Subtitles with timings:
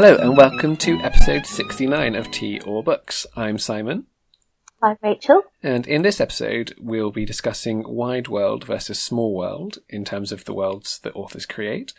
[0.00, 3.26] Hello, and welcome to episode 69 of Tea or Books.
[3.34, 4.06] I'm Simon,
[4.80, 5.42] I'm Rachel.
[5.60, 10.44] and in this episode, we'll be discussing Wide World versus Small World in terms of
[10.44, 11.94] the worlds that authors create.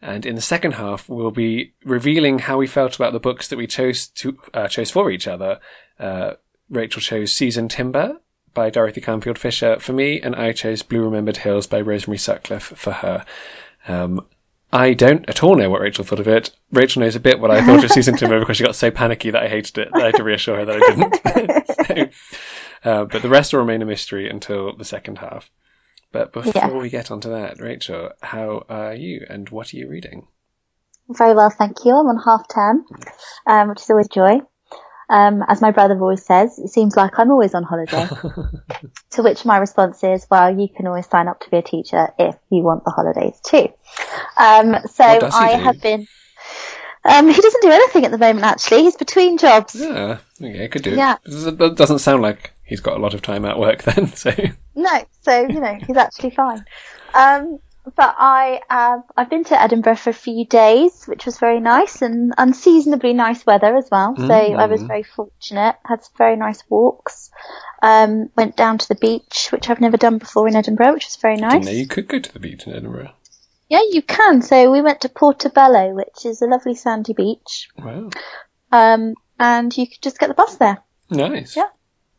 [0.00, 3.56] And in the second half, we'll be revealing how we felt about the books that
[3.58, 5.58] we chose to uh, chose for each other.
[5.98, 6.34] Uh,
[6.68, 8.20] Rachel chose Seasoned Timber
[8.54, 12.76] by Dorothy Canfield Fisher for me, and I chose Blue Remembered Hills by Rosemary Sutcliff
[12.76, 13.26] for her.
[13.88, 14.24] Um,
[14.72, 16.50] I don't at all know what Rachel thought of it.
[16.70, 19.30] Rachel knows a bit what I thought of Seasoned Timber because she got so panicky
[19.30, 21.46] that I hated it that I had to reassure her that I
[21.88, 22.12] didn't.
[22.84, 25.50] so, uh, but the rest will remain a mystery until the second half.
[26.12, 26.72] But before Yeah.
[26.72, 30.28] we get onto that, Rachel, how are you and what are you reading?
[31.08, 31.92] Very well, thank you.
[31.92, 32.84] I'm on half term,
[33.46, 34.40] um, which is always joy.
[35.10, 38.06] Um, as my brother always says, it seems like I'm always on holiday.
[39.10, 42.08] to which my response is, well, you can always sign up to be a teacher
[42.16, 43.68] if you want the holidays too.
[44.38, 45.62] Um, so he I do?
[45.64, 46.06] have been.
[47.04, 48.44] Um, he doesn't do anything at the moment.
[48.44, 49.74] Actually, he's between jobs.
[49.74, 50.94] Yeah, okay, could do.
[50.94, 51.16] Yeah.
[51.24, 54.32] That doesn't sound like he's got a lot of time at work then, so.
[54.76, 56.64] No, so you know he's actually fine.
[57.14, 57.58] Um,
[57.96, 62.02] but I um, I've been to Edinburgh for a few days, which was very nice
[62.02, 64.16] and unseasonably nice weather as well.
[64.16, 64.88] So I was Mm.
[64.88, 65.76] very fortunate.
[65.84, 67.30] Had some very nice walks.
[67.82, 71.16] Um, went down to the beach, which I've never done before in Edinburgh, which was
[71.16, 71.64] very nice.
[71.64, 73.12] know you could go to the beach in Edinburgh.
[73.68, 74.42] Yeah, you can.
[74.42, 77.68] So we went to Portobello, which is a lovely sandy beach.
[77.78, 78.10] Wow.
[78.72, 80.78] Um, and you could just get the bus there.
[81.08, 81.56] Nice.
[81.56, 81.68] Yeah.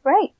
[0.03, 0.31] Great.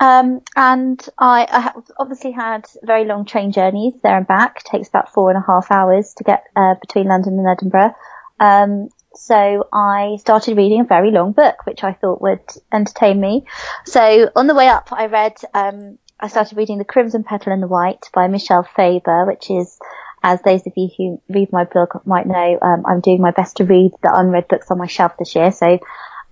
[0.00, 4.60] Um, and I, I ha- obviously had very long train journeys there and back.
[4.60, 7.94] It takes about four and a half hours to get uh, between London and Edinburgh.
[8.38, 13.46] Um, so I started reading a very long book, which I thought would entertain me.
[13.84, 15.34] So on the way up, I read.
[15.54, 19.78] Um, I started reading The Crimson Petal and the White by Michel Faber, which is,
[20.22, 23.58] as those of you who read my blog might know, um, I'm doing my best
[23.58, 25.52] to read the unread books on my shelf this year.
[25.52, 25.78] So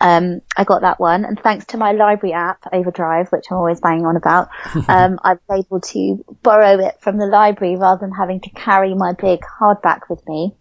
[0.00, 3.80] um, I got that one, and thanks to my library app, Overdrive, which I'm always
[3.80, 4.48] banging on about,
[4.88, 8.94] um, I was able to borrow it from the library rather than having to carry
[8.94, 10.54] my big hardback with me.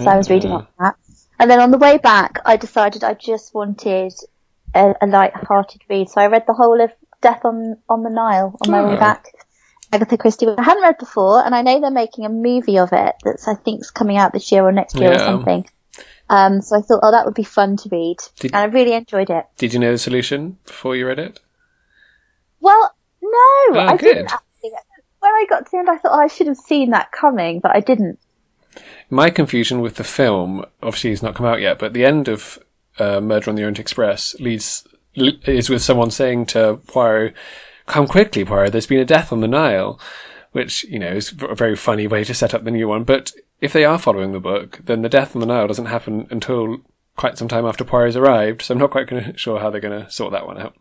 [0.00, 0.96] So I was reading on that.
[1.38, 4.12] And then on the way back, I decided I just wanted
[4.74, 6.10] a, a light-hearted read.
[6.10, 6.90] So I read the whole of
[7.22, 8.90] Death on on the Nile on my Oh.
[8.90, 9.26] way back.
[9.90, 12.90] Agatha Christie, which I hadn't read before, and I know they're making a movie of
[12.92, 15.66] it that's I think's coming out this year or next year or something.
[16.30, 18.92] Um, so I thought, oh, that would be fun to read, Did- and I really
[18.92, 19.46] enjoyed it.
[19.56, 21.40] Did you know the solution before you read it?
[22.60, 24.14] Well, no, I good.
[24.14, 24.70] didn't actually.
[25.20, 27.58] When I got to the end, I thought, oh, I should have seen that coming,
[27.60, 28.18] but I didn't.
[29.10, 32.58] My confusion with the film, obviously, it's not come out yet, but the end of
[32.98, 37.34] uh, Murder on the Orient Express leads is with someone saying to Poirot,
[37.86, 38.70] "Come quickly, Poirot.
[38.70, 39.98] There's been a death on the Nile,"
[40.52, 43.02] which you know is a very funny way to set up the new one.
[43.02, 46.26] But if they are following the book, then the death on the Nile doesn't happen
[46.30, 46.78] until
[47.16, 48.62] quite some time after Poirot's arrived.
[48.62, 49.08] So I'm not quite
[49.38, 50.76] sure how they're going to sort that one out.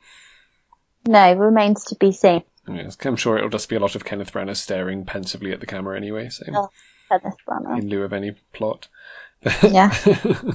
[1.07, 2.43] No, remains to be seen.
[2.67, 5.65] Yes, I'm sure it'll just be a lot of Kenneth Branagh staring pensively at the
[5.65, 6.69] camera anyway, so Oh.
[7.09, 7.79] Kenneth Branagh.
[7.79, 8.87] in lieu of any plot.
[9.63, 9.93] Yeah.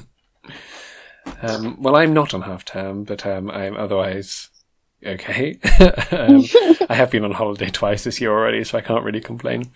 [1.40, 4.50] Um, well, I'm not on half term, but um, I'm otherwise
[5.04, 5.58] okay.
[6.10, 6.44] um,
[6.88, 9.70] I have been on holiday twice this year already, so I can't really complain.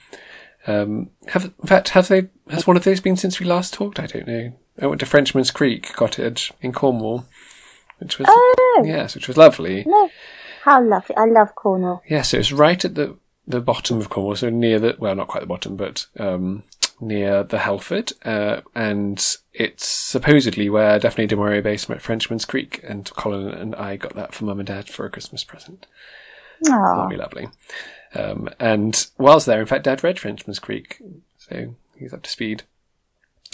[0.66, 2.28] Um, have, in fact, have they?
[2.50, 3.98] Has one of those been since we last talked?
[4.00, 4.52] I don't know.
[4.80, 7.24] I went to Frenchman's Creek Cottage in Cornwall,
[7.98, 8.82] which was Oh.
[8.84, 9.84] yes, which was lovely.
[9.86, 10.10] no.
[10.64, 11.16] How lovely.
[11.16, 12.02] I love Cornwall.
[12.08, 13.16] Yes, it was right at the
[13.46, 16.64] the bottom of Cornwall, so near the well, not quite the bottom, but um,
[17.00, 22.80] near the Helford, uh, and it's supposedly where Daphne du Maurier base met Frenchman's Creek,
[22.82, 25.86] and Colin and I got that for mum and dad for a Christmas present.
[26.62, 27.48] That'll Oh, be lovely.
[28.16, 31.00] Um, and whilst there, in fact, Dad read Frenchman's Creek,
[31.38, 32.62] so he's up to speed,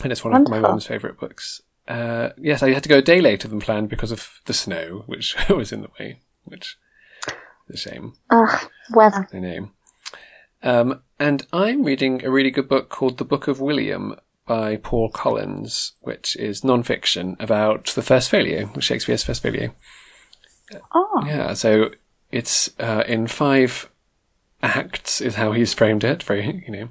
[0.02, 1.62] and it's one of my mum's favourite books.
[1.88, 5.02] Uh, yes, I had to go a day later than planned because of the snow,
[5.06, 6.78] which was in the way, which
[7.68, 8.14] is a shame.
[8.30, 9.28] Ugh, weather.
[9.32, 9.70] I know.
[10.62, 14.14] Um, and I'm reading a really good book called The Book of William
[14.46, 19.74] by Paul Collins, which is non-fiction about the First Folio, Shakespeare's First Folio.
[20.94, 21.90] Oh, Yeah, so
[22.30, 23.88] it's uh, in five
[24.62, 26.22] acts, is how he's framed it.
[26.22, 26.88] Very, you know,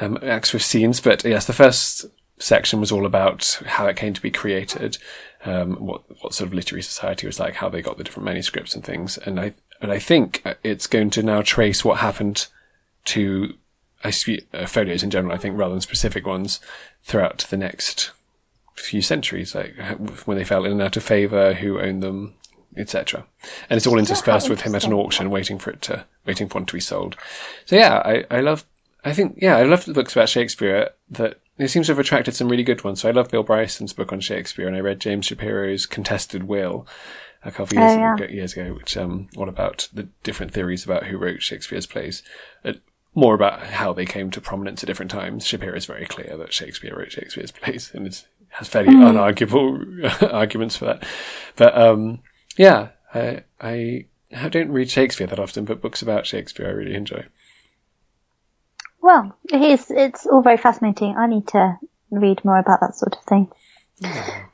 [0.00, 1.00] um, acts with scenes.
[1.00, 2.06] But yes, the first
[2.38, 4.98] section was all about how it came to be created,
[5.44, 8.74] um, what what sort of literary society was like, how they got the different manuscripts
[8.74, 9.18] and things.
[9.18, 12.46] And I and I think it's going to now trace what happened
[13.06, 13.54] to
[14.04, 14.12] I
[14.52, 15.34] uh, folios in general.
[15.34, 16.60] I think rather than specific ones
[17.02, 18.10] throughout the next
[18.74, 19.74] few centuries, like
[20.26, 22.34] when they fell in and out of favour, who owned them,
[22.76, 23.26] etc.
[23.70, 26.54] And it's all interspersed with him at an auction, waiting for it to, waiting for
[26.58, 27.16] one to be sold.
[27.64, 28.64] So yeah, I, I love,
[29.04, 32.34] I think, yeah, I love the books about Shakespeare that it seems to have attracted
[32.34, 33.00] some really good ones.
[33.02, 36.86] So I love Bill Bryson's book on Shakespeare, and I read James Shapiro's Contested Will
[37.44, 38.14] a couple of years, Oh, yeah.
[38.14, 42.22] ago, years ago, which um, all about the different theories about who wrote Shakespeare's plays.
[42.64, 42.72] Uh,
[43.14, 45.46] more about how they came to prominence at different times.
[45.46, 48.06] Shapiro is very clear that Shakespeare wrote Shakespeare's plays, and
[48.48, 51.04] has fairly unarguable arguments for that.
[51.56, 52.20] But um,
[52.56, 54.06] yeah, I, I
[54.36, 57.24] I don't read Shakespeare that often, but books about Shakespeare I really enjoy.
[59.00, 61.14] Well, it is, it's all very fascinating.
[61.16, 61.78] I need to
[62.10, 63.50] read more about that sort of thing.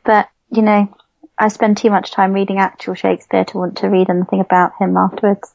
[0.05, 0.93] But, you know,
[1.39, 4.97] I spend too much time reading actual Shakespeare to want to read anything about him
[4.97, 5.55] afterwards.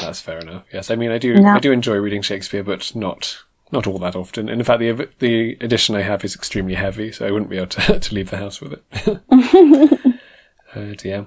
[0.00, 0.64] That's fair enough.
[0.72, 1.54] Yes, I mean I do No.
[1.54, 3.38] I do enjoy reading Shakespeare, but not
[3.72, 4.48] not all that often.
[4.48, 7.56] And in fact, the the edition I have is extremely heavy, so I wouldn't be
[7.56, 9.20] able to to leave the house with it.
[10.76, 11.26] oh dear.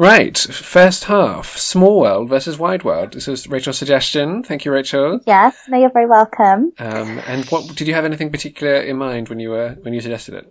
[0.00, 3.14] Right, first half: Small World versus Wide World.
[3.14, 4.44] This is Rachel's suggestion.
[4.44, 5.20] Thank you, Rachel.
[5.26, 6.72] Yes, no, you're very welcome.
[6.78, 10.00] Um, and what did you have anything particular in mind when you were when you
[10.00, 10.48] suggested it?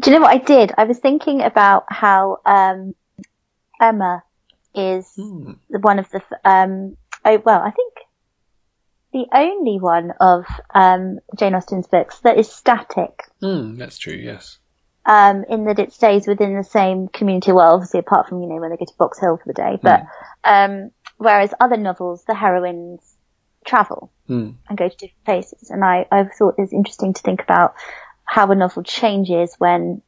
[0.00, 0.72] Do you know what I did?
[0.78, 2.94] I was thinking about how um,
[3.80, 4.22] Emma
[4.74, 5.52] is Hmm.
[5.68, 7.92] one of the um, oh well, I think
[9.12, 13.24] the only one of um, Jane Austen's books that is static.
[13.40, 14.14] Hmm, that's true.
[14.14, 14.58] Yes.
[15.04, 17.52] Um, in that it stays within the same community.
[17.52, 19.78] Well, obviously, apart from you know when they go to Box Hill for the day,
[19.82, 20.04] but
[20.44, 23.16] um, whereas other novels, the heroines
[23.64, 24.50] travel Hmm.
[24.68, 27.74] and go to different places, and I I thought it was interesting to think about
[28.24, 30.02] how a novel changes when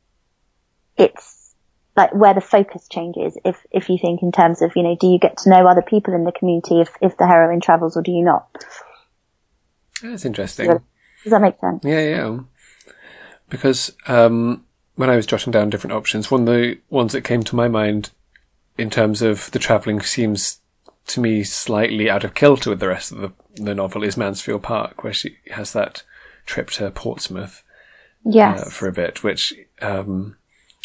[0.96, 1.54] it's
[1.96, 3.36] like where the focus changes.
[3.44, 5.82] If if you think in terms of you know, do you get to know other
[5.82, 8.48] people in the community if if the heroine travels, or do you not?
[10.02, 10.66] That's interesting.
[10.66, 10.78] Yeah.
[11.22, 11.84] Does that make sense?
[11.84, 12.38] Yeah, yeah.
[13.48, 14.64] Because um,
[14.96, 17.68] when I was jotting down different options, one of the ones that came to my
[17.68, 18.10] mind
[18.78, 20.60] in terms of the travelling seems
[21.06, 24.62] to me slightly out of kilter with the rest of the, the novel is Mansfield
[24.62, 26.02] Park, where she has that
[26.46, 27.62] trip to Portsmouth
[28.24, 28.66] Yes.
[28.66, 29.52] uh, for a bit, which
[29.82, 30.36] um,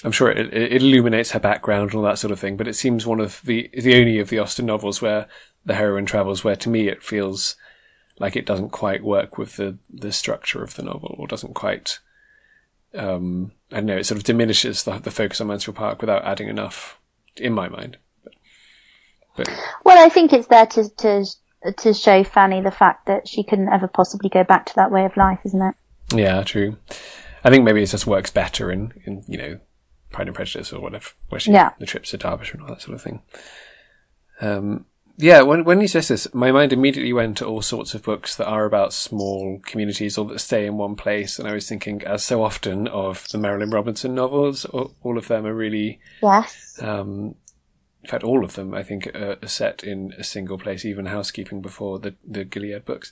[0.03, 2.57] I'm sure it, it illuminates her background and all that sort of thing.
[2.57, 5.27] But it seems one of the the only of the Austen novels where
[5.65, 7.55] the heroine travels, where to me it feels
[8.17, 11.99] like it doesn't quite work with the the structure of the novel, or doesn't quite.
[12.95, 13.97] Um, I don't know.
[13.97, 16.99] It sort of diminishes the the focus on Mansfield Park without adding enough,
[17.37, 17.97] in my mind.
[18.23, 18.33] But,
[19.37, 19.49] but
[19.83, 21.25] Well, I think it's there to to
[21.77, 25.05] to show Fanny the fact that she couldn't ever possibly go back to that way
[25.05, 25.75] of life, isn't it?
[26.15, 26.77] yeah, true.
[27.43, 29.59] I think maybe it just works better in, in you know,
[30.11, 31.71] Pride and Prejudice or whatever, where she Yeah.
[31.79, 33.21] the trips to Derbyshire and all that sort of thing.
[34.41, 34.85] Um,
[35.21, 38.37] yeah, when when you said this, my mind immediately went to all sorts of books
[38.37, 42.01] that are about small communities or that stay in one place, and I was thinking,
[42.03, 46.79] as so often of the Marilynne Robinson novels, all, of them are really, Yes.
[46.81, 47.35] um,
[48.01, 51.07] in fact, all of them, I think, are, are set in a single place, even
[51.07, 53.11] Housekeeping before the the Gilead books,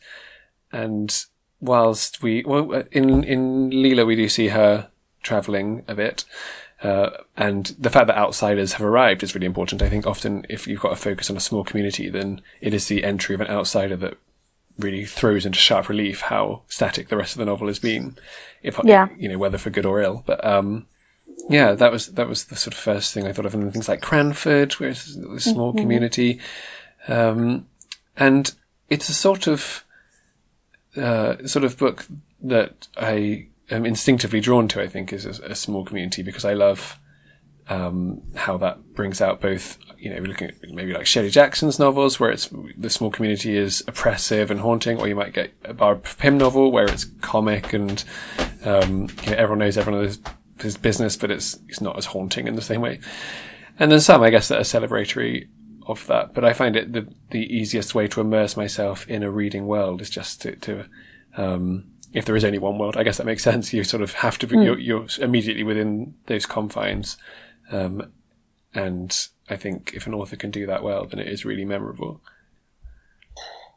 [0.71, 1.13] and
[1.59, 4.89] whilst we well in in Lila we do see her
[5.23, 6.23] traveling a bit
[6.83, 9.81] uh, and the fact that outsiders have arrived is really important.
[9.81, 12.87] I think often if you've got a focus on a small community then it is
[12.87, 14.17] the entry of an outsider that
[14.77, 18.15] really throws into sharp relief how static the rest of the novel has been
[18.61, 19.07] if Yeah.
[19.17, 20.23] you know whether for good or ill.
[20.25, 20.85] But um
[21.49, 23.87] yeah, that was that was the sort of first thing I thought of, and things
[23.87, 26.39] like Cranford, where it's a small community,
[27.07, 27.67] um,
[28.17, 28.53] and
[28.89, 29.85] it's a sort of
[30.97, 32.05] uh, sort of book
[32.41, 34.81] that I am instinctively drawn to.
[34.81, 36.99] I think is a, a small community because I love
[37.69, 39.77] um, how that brings out both.
[39.97, 43.83] You know, looking at maybe like Shirley Jackson's novels, where it's the small community is
[43.87, 48.03] oppressive and haunting, or you might get a Barbara Pym novel where it's comic and
[48.63, 50.19] um, you know everyone knows everyone knows
[50.61, 52.99] his business, but it's it's not as haunting in the same way.
[53.79, 55.47] And then some, I guess, that are celebratory
[55.85, 56.33] of that.
[56.33, 60.01] But I find it the the easiest way to immerse myself in a reading world
[60.01, 60.85] is just to, to
[61.35, 63.73] um, if there is only one world, I guess that makes sense.
[63.73, 67.15] You sort of have to be, you're, you're immediately within those confines.
[67.71, 68.11] Um,
[68.73, 69.15] and
[69.47, 72.19] I think if an author can do that well, then it is really memorable.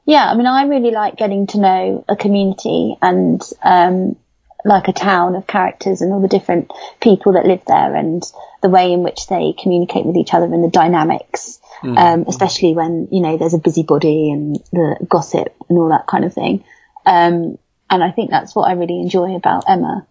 [0.06, 4.16] Yeah, I mean, I really like getting to know a community and um,
[4.64, 8.22] like a town of characters and all the different people that live there and
[8.62, 11.58] the way in which they communicate with each other and the dynamics.
[11.82, 16.26] Um, especially when you know there's a busybody and the gossip and all that kind
[16.26, 16.62] of thing.
[17.06, 17.58] Um,
[17.90, 20.06] and I think that's what I really enjoy about Emma.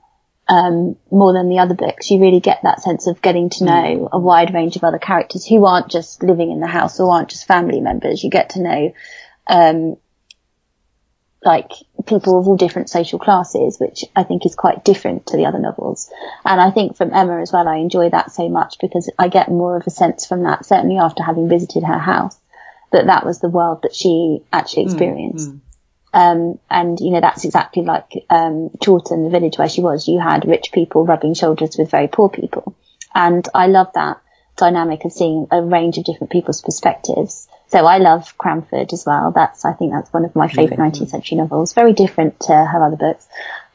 [0.50, 4.10] Um, more than the other books, you really get that sense of getting to know
[4.12, 7.30] a wide range of other characters who aren't just living in the house or aren't
[7.30, 8.24] just family members.
[8.24, 8.94] You get to know,
[9.48, 9.98] um,
[11.46, 11.72] like
[12.08, 15.60] people of all different social classes, which I think is quite different to the other
[15.60, 16.12] novels.
[16.44, 19.50] And I think from Emma as well, I enjoy that so much because I get
[19.50, 22.38] more of a sense from that, certainly after having visited her house,
[22.92, 25.52] that that was the world that she actually experienced.
[26.14, 30.08] Um, and you know that's exactly like um, Chawton, the village where she was.
[30.08, 32.76] You had rich people rubbing shoulders with very poor people,
[33.14, 34.22] and I love that
[34.58, 37.48] dynamic of seeing a range of different people's perspectives.
[37.68, 39.32] So I love Cranford as well.
[39.34, 41.04] That's I think that's one of my favorite mm-hmm.
[41.04, 41.74] 19th century novels.
[41.74, 43.28] Very different to her other books.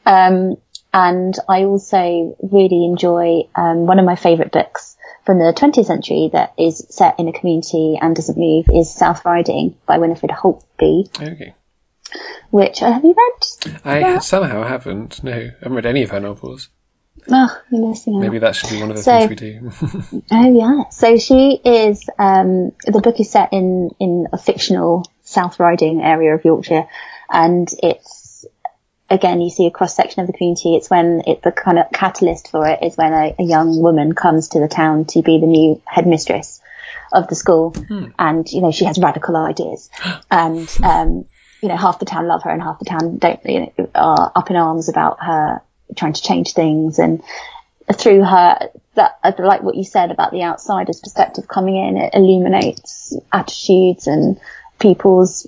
[0.05, 0.57] Um,
[0.93, 6.29] and I also really enjoy um, one of my favorite books from the 20th century
[6.31, 11.09] that is set in a community and doesn't move is South Riding by Winifred Holtby.
[11.21, 11.53] Okay
[12.51, 13.79] which uh, have you read?
[13.83, 14.23] I that?
[14.23, 15.23] somehow haven't.
[15.23, 16.69] No, I haven't read any of her novels.
[17.29, 18.19] Oh, you're missing out.
[18.19, 20.23] Maybe that should be one of the so, things we do.
[20.31, 20.89] oh yeah.
[20.89, 22.07] So she is.
[22.19, 26.87] Um, the book is set in in a fictional South Riding area of Yorkshire,
[27.29, 28.45] and it's
[29.09, 30.75] again you see a cross section of the community.
[30.75, 34.13] It's when it the kind of catalyst for it is when a, a young woman
[34.13, 36.61] comes to the town to be the new headmistress
[37.11, 38.07] of the school, hmm.
[38.19, 39.89] and you know she has radical ideas,
[40.31, 41.25] and um,
[41.61, 44.31] you know, half the town love her and half the town don't, you know, are
[44.35, 45.61] up in arms about her
[45.95, 46.99] trying to change things.
[46.99, 47.21] And
[47.93, 53.15] through her, that, like what you said about the outsider's perspective coming in, it illuminates
[53.31, 54.39] attitudes and
[54.79, 55.47] people's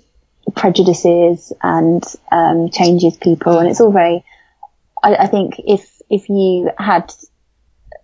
[0.56, 3.60] prejudices and, um, changes people.
[3.60, 4.24] And it's all very,
[5.04, 7.14] I, I think if, if you had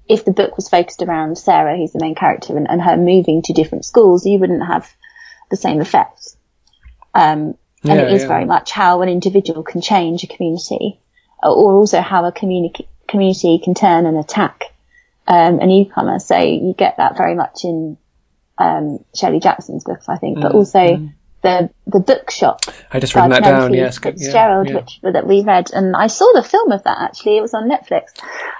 [0.08, 3.42] if the book was focused around Sarah, who's the main character, and, and, her moving
[3.44, 4.94] to different schools, you wouldn't have
[5.50, 6.36] the same effect.
[7.14, 8.28] Um, and yeah, it is yeah.
[8.28, 11.00] very much how an individual can change a community,
[11.42, 14.74] or also how a communi- community can turn and attack
[15.28, 16.20] um, a newcomer.
[16.20, 17.98] So you get that very much in
[18.58, 21.13] um, Shirley Jackson's books, I think, but mm, also mm
[21.44, 22.62] the the bookshop.
[22.92, 23.74] I just written that down.
[23.74, 24.80] Yes, Fitzgerald, yeah, yeah.
[24.80, 27.38] which that we read, and I saw the film of that actually.
[27.38, 28.14] It was on Netflix.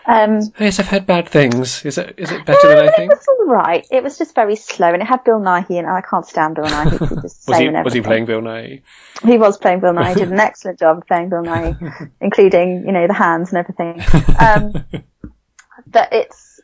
[0.06, 1.84] Um, yes, I've heard bad things.
[1.86, 3.12] Is it is it better than I think?
[3.12, 3.88] It was all right.
[3.90, 6.66] It was just very slow, and it had Bill Nighy, and I can't stand Bill
[6.66, 7.00] Nighy.
[7.24, 8.82] was he was he playing Bill Nighy?
[9.24, 10.16] He was playing Bill Nighy.
[10.16, 14.02] Did an excellent job of playing Bill Nighy, including you know the hands and everything.
[14.38, 15.04] Um,
[15.88, 16.60] but it's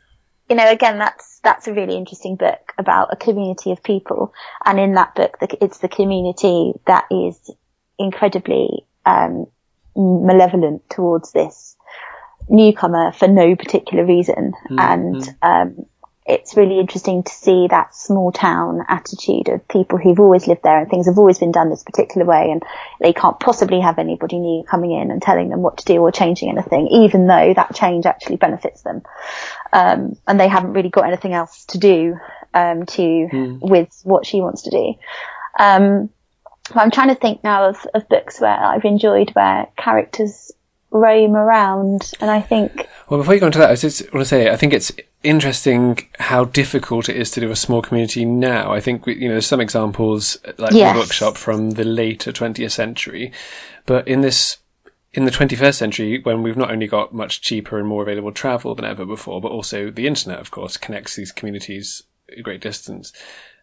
[0.50, 4.32] you know again that's that's a really interesting book about a community of people.
[4.64, 7.50] And in that book, it's the community that is
[7.98, 9.46] incredibly um,
[9.96, 11.76] malevolent towards this
[12.48, 14.52] newcomer for no particular reason.
[14.70, 14.78] Mm-hmm.
[14.78, 15.86] And um,
[16.26, 20.78] it's really interesting to see that small town attitude of people who've always lived there
[20.78, 22.62] and things have always been done this particular way and
[23.00, 26.12] they can't possibly have anybody new coming in and telling them what to do or
[26.12, 29.02] changing anything, even though that change actually benefits them.
[29.72, 32.16] Um, and they haven't really got anything else to do,
[32.52, 33.58] um, to, mm.
[33.60, 34.94] with what she wants to do.
[35.58, 36.10] Um,
[36.74, 40.52] I'm trying to think now of, of books where I've enjoyed where characters
[40.90, 42.88] roam around and I think.
[43.08, 44.92] Well, before you go into that, I just want to say, I think it's
[45.22, 48.72] interesting how difficult it is to do a small community now.
[48.72, 50.94] I think, you know, there's some examples like yes.
[50.94, 53.32] the bookshop from the later 20th century,
[53.86, 54.58] but in this,
[55.12, 58.74] in the 21st century, when we've not only got much cheaper and more available travel
[58.74, 62.04] than ever before, but also the internet, of course, connects these communities
[62.36, 63.12] a great distance.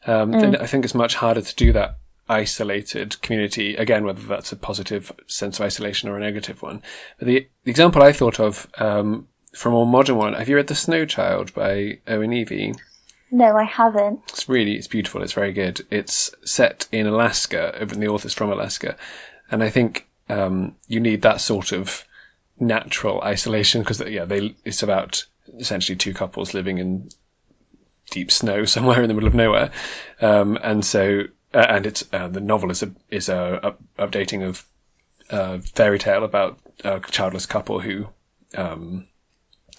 [0.06, 0.42] Um, mm.
[0.42, 1.98] then I think it's much harder to do that
[2.30, 3.76] isolated community.
[3.76, 6.82] Again, whether that's a positive sense of isolation or a negative one.
[7.18, 10.34] But the, the example I thought of, um, from a more modern one.
[10.34, 12.76] Have you read The Snow Child by Eowyn Ivey?
[13.32, 14.22] No, I haven't.
[14.30, 15.22] It's really, it's beautiful.
[15.22, 15.86] It's very good.
[15.90, 18.96] It's set in Alaska, and the author's from Alaska.
[19.52, 22.06] And I think, um, you need that sort of
[22.60, 25.26] natural isolation because, yeah, they, it's about
[25.58, 27.10] essentially two couples living in
[28.12, 29.72] deep snow somewhere in the middle of nowhere.
[30.22, 31.24] Um, and so,
[31.58, 34.66] uh, and it's, uh, the novel is a, is a, updating of
[35.30, 38.10] a fairy tale about a childless couple who,
[38.56, 39.08] um,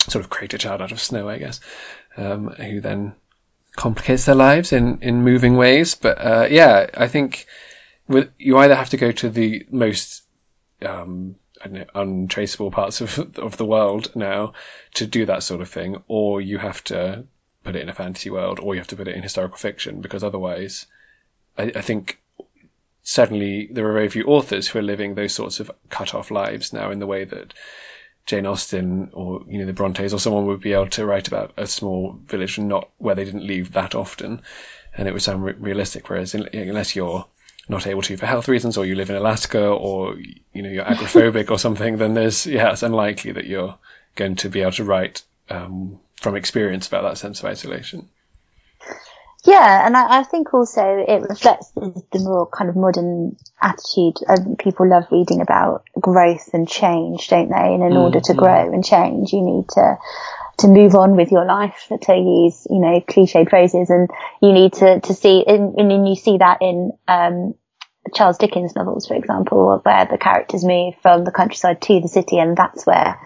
[0.08, 1.60] sort of create a child out of snow, I guess,
[2.16, 3.14] um, who then
[3.76, 5.94] complicates their lives in, in moving ways.
[5.94, 7.46] But, uh, yeah, I think
[8.08, 10.24] with, you either have to go to the most,
[10.84, 11.36] um,
[11.70, 14.52] know, untraceable parts of, of the world now
[14.94, 17.24] to do that sort of thing, or you have to
[17.62, 20.00] put it in a fantasy world, or you have to put it in historical fiction,
[20.00, 20.86] because otherwise,
[21.58, 22.20] I, I think
[23.02, 26.72] certainly there are very few authors who are living those sorts of cut off lives
[26.72, 27.54] now in the way that
[28.26, 31.52] Jane Austen or you know the Brontes or someone would be able to write about
[31.56, 34.42] a small village and not where they didn't leave that often,
[34.94, 36.10] and it would sound re- realistic.
[36.10, 37.26] Whereas in, unless you're
[37.70, 40.16] not able to for health reasons, or you live in Alaska, or
[40.52, 43.78] you know you're agoraphobic or something, then there's yeah, it's unlikely that you're
[44.14, 48.10] going to be able to write um, from experience about that sense of isolation.
[49.44, 54.16] Yeah, and I, I, think also it reflects the, the, more kind of modern attitude.
[54.28, 57.54] Um, people love reading about growth and change, don't they?
[57.74, 58.36] And in mm, order to mm.
[58.36, 59.96] grow and change, you need to
[60.58, 64.10] to move on with your life, to use you know cliched phrases, and
[64.42, 67.54] you need to to see, and, and you see that in um,
[68.12, 72.38] Charles Dickens novels, for example, where the characters move from the countryside to the city,
[72.38, 73.20] and that's where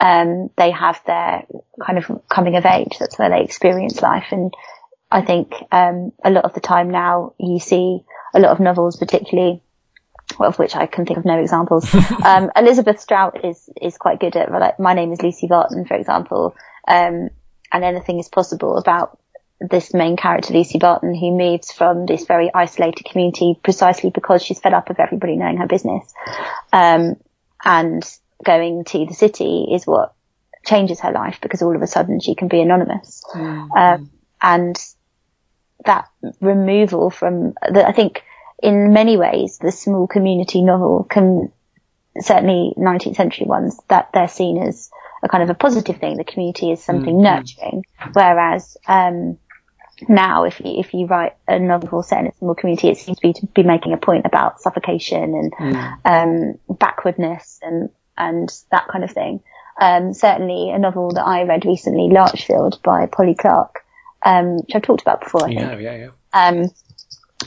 [0.00, 1.46] um, they have their
[1.84, 2.96] kind of coming of age.
[2.98, 4.26] That's where they experience life.
[4.30, 4.52] And
[5.14, 8.00] I think um, a lot of the time now you see
[8.34, 9.62] a lot of novels, particularly
[10.40, 11.94] of which I can think of no examples.
[12.24, 15.94] um, Elizabeth Strout is is quite good at like my name is Lucy Barton, for
[15.94, 16.56] example,
[16.88, 17.30] um,
[17.70, 19.16] and anything is possible about
[19.60, 24.58] this main character, Lucy Barton, who moves from this very isolated community precisely because she's
[24.58, 26.12] fed up of everybody knowing her business.
[26.72, 27.16] Um,
[27.64, 28.04] and
[28.44, 30.12] going to the city is what
[30.66, 33.22] changes her life because all of a sudden she can be anonymous.
[33.32, 33.70] Mm.
[33.76, 34.10] Um,
[34.42, 34.76] and
[35.84, 36.08] that
[36.40, 38.22] removal from that I think
[38.62, 41.52] in many ways, the small community novel can
[42.20, 44.90] certainly 19th century ones that they're seen as
[45.22, 46.16] a kind of a positive thing.
[46.16, 47.22] The community is something mm-hmm.
[47.22, 49.38] nurturing, whereas um,
[50.08, 53.18] now, if you if you write a novel set in a small community, it seems
[53.18, 55.98] to be to be making a point about suffocation and mm.
[56.04, 59.40] um, backwardness and and that kind of thing.
[59.80, 63.83] Um, certainly, a novel that I read recently, Larchfield by Polly Clark,
[64.24, 65.46] um, which I've talked about before.
[65.46, 65.82] I yeah, think.
[65.82, 66.10] yeah, yeah.
[66.32, 66.70] Um,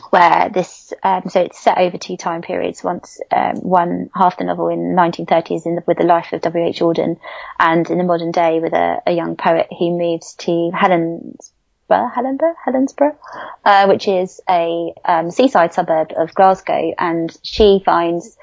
[0.10, 2.84] where this, um, so it's set over two time periods.
[2.84, 6.80] Once, um, one half the novel in 1930s in the, with the life of W.H.
[6.80, 7.20] Auden
[7.60, 11.42] and in the modern day with a, a young poet who moves to Helensburgh,
[11.90, 13.18] Helensburgh, Helensburgh,
[13.66, 16.94] uh, which is a, um, seaside suburb of Glasgow.
[16.98, 18.38] And she finds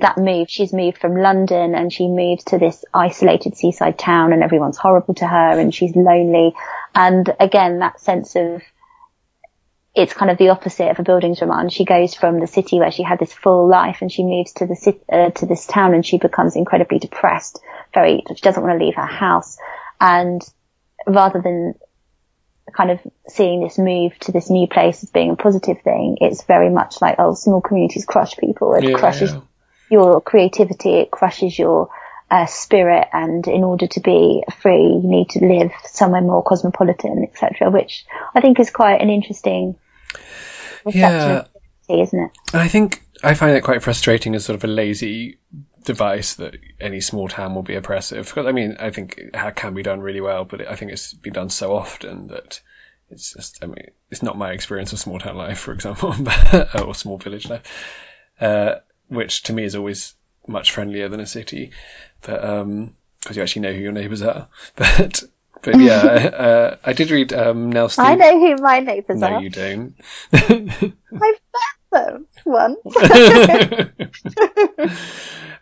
[0.00, 4.42] that move, she's moved from London and she moves to this isolated seaside town and
[4.42, 6.54] everyone's horrible to her and she's lonely.
[6.96, 8.62] And again, that sense of,
[9.94, 11.70] it's kind of the opposite of a Bildungsroman.
[11.70, 14.66] She goes from the city where she had this full life and she moves to
[14.66, 17.60] the city, uh, to this town and she becomes incredibly depressed.
[17.92, 19.58] Very, she doesn't want to leave her house.
[20.00, 20.40] And
[21.06, 21.74] rather than
[22.72, 26.44] kind of seeing this move to this new place as being a positive thing, it's
[26.44, 28.72] very much like, oh, small communities crush people.
[28.72, 29.40] It yeah, crushes yeah.
[29.90, 30.94] your creativity.
[30.94, 31.90] It crushes your
[32.30, 33.08] uh, spirit.
[33.12, 38.04] And in order to be free, you need to live somewhere more cosmopolitan, etc., which
[38.34, 39.76] I think is quite an interesting
[40.94, 41.44] yeah,
[41.88, 42.30] isn't it?
[42.54, 45.38] I think I find it quite frustrating as sort of a lazy
[45.84, 48.26] device that any small town will be oppressive.
[48.26, 51.12] Because I mean, I think it can be done really well, but I think it's
[51.12, 52.60] been done so often that
[53.10, 53.62] it's just.
[53.62, 56.14] I mean, it's not my experience of small town life, for example,
[56.84, 57.62] or small village life,
[58.40, 58.76] uh,
[59.08, 60.14] which to me is always
[60.46, 61.70] much friendlier than a city.
[62.22, 62.94] But um,
[63.26, 64.48] because you actually know who your neighbours are.
[64.76, 65.24] But
[65.62, 69.30] but yeah, uh, I did read um, Nell I know who my neighbours no, are.
[69.32, 69.94] No, you don't.
[70.32, 70.60] I've
[71.12, 71.40] met
[71.90, 72.78] them once.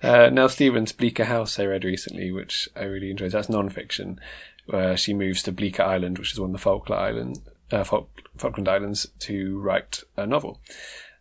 [0.03, 3.33] uh, Nell Stevens' Bleaker House I read recently, which I really enjoyed.
[3.33, 4.21] That's non-fiction,
[4.67, 7.39] where she moves to Bleaker Island, which is one of the Falkland Island,
[7.73, 10.61] uh, Falkland Islands, to write a novel.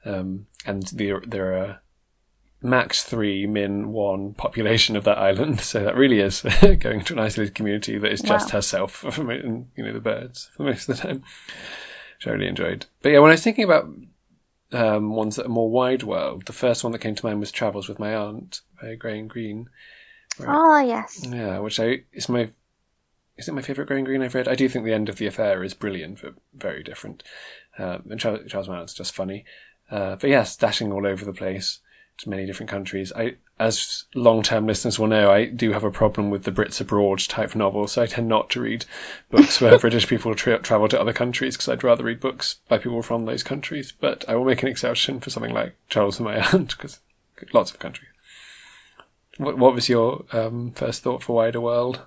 [0.04, 1.83] Um, and there, there are
[2.63, 5.62] max three, min one population of that island.
[5.73, 6.41] So that really is
[6.80, 8.58] going to an isolated community that is just wow.
[8.58, 11.23] herself and, you know, the birds for most of the time,
[12.17, 12.86] which I really enjoyed.
[13.02, 13.89] But yeah, when I was thinking about
[14.71, 17.52] um, ones that are more wide world, the first one that came to mind was
[17.52, 19.69] Travels with My Aunt by Graham Greene.
[20.39, 21.26] Oh, yes.
[21.28, 22.52] Yeah, which I, is my,
[23.38, 24.47] is it my favourite Graham Greene I've read?
[24.47, 27.23] I do think The End of the Affair is brilliant, but very different.
[27.78, 29.45] Um, and Charles, Charles just funny.
[29.89, 31.80] Uh, but yes, dashing all over the place
[32.26, 33.12] many different countries.
[33.15, 37.19] I, as long-term listeners will know, I do have a problem with the Brits abroad
[37.19, 38.86] type novel, so I tend not to read
[39.30, 42.78] books where British people tra- travel to other countries because I'd rather read books by
[42.78, 43.91] people from those countries.
[43.91, 46.99] But I will make an exception for something like Charles and my aunt because
[47.52, 48.10] lots of countries.
[49.38, 52.02] What, what was your um, first thought for Wider World?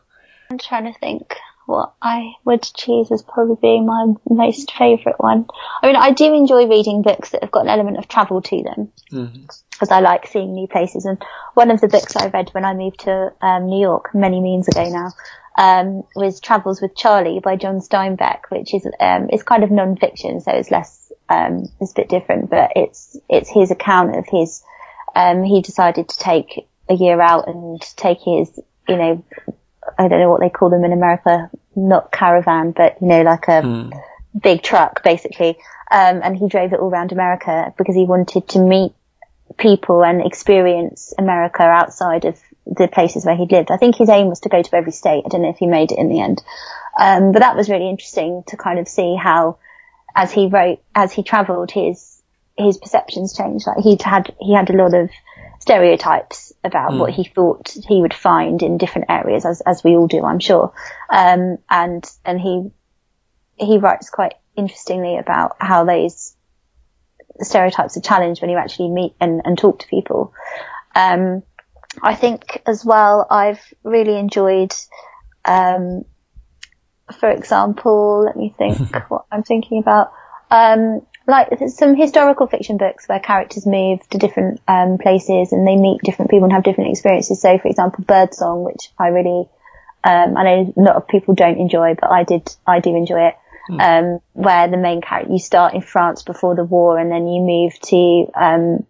[0.51, 1.35] I'm trying to think
[1.67, 5.47] what I would choose as probably being my most favourite one.
[5.83, 8.63] I mean, I do enjoy reading books that have got an element of travel to
[8.63, 9.93] them because mm-hmm.
[9.93, 11.05] I like seeing new places.
[11.05, 11.23] And
[11.55, 14.69] one of the books I read when I moved to um, New York many moons
[14.69, 15.13] ago now
[15.59, 20.41] um, was Travels with Charlie by John Steinbeck, which is um, it's kind of non-fiction,
[20.41, 24.63] so it's less um, it's a bit different, but it's it's his account of his.
[25.15, 29.25] Um, he decided to take a year out and take his you know
[29.99, 33.49] I don't know what they call them in America, not caravan, but you know, like
[33.49, 34.03] a mm.
[34.41, 35.59] big truck basically.
[35.91, 38.93] Um, and he drove it all around America because he wanted to meet
[39.57, 43.71] people and experience America outside of the places where he'd lived.
[43.71, 45.23] I think his aim was to go to every state.
[45.25, 46.43] I don't know if he made it in the end.
[46.99, 49.59] Um, but that was really interesting to kind of see how,
[50.15, 52.21] as he wrote, as he traveled, his,
[52.59, 53.67] his perceptions changed.
[53.67, 55.11] Like he'd had, he had a lot of
[55.67, 57.01] stereotypes about mm.
[57.01, 60.39] what he thought he would find in different areas, as as we all do, I'm
[60.39, 60.73] sure.
[61.11, 62.71] Um, and and he
[63.57, 66.37] he writes quite interestingly about how those
[67.41, 70.33] stereotypes are challenged when you actually meet and, and talk to people.
[70.95, 71.43] Um,
[72.01, 74.73] I think as well, I've really enjoyed,
[75.45, 76.05] um,
[77.19, 80.13] for example, let me think what I'm thinking about.
[80.49, 85.77] Um, like some historical fiction books where characters move to different um, places and they
[85.77, 87.41] meet different people and have different experiences.
[87.41, 89.49] So, for example, Birdsong, which I really,
[90.05, 93.29] um, I know a lot of people don't enjoy, but I did, I do enjoy
[93.29, 93.35] it.
[93.69, 93.81] Mm.
[93.81, 97.43] Um, where the main character, you start in France before the war and then you
[97.43, 98.87] move to, um,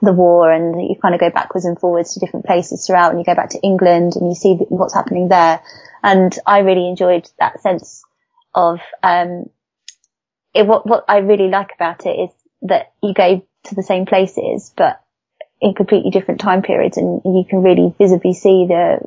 [0.00, 3.18] the war and you kind of go backwards and forwards to different places throughout and
[3.18, 5.60] you go back to England and you see what's happening there.
[6.02, 8.02] And I really enjoyed that sense
[8.54, 9.50] of, um,
[10.54, 12.30] it, what, what I really like about it is
[12.62, 15.00] that you go to the same places, but
[15.60, 18.98] in completely different time periods and you can really visibly see the,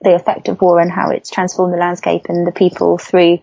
[0.00, 3.38] the effect of war and how it's transformed the landscape and the people through,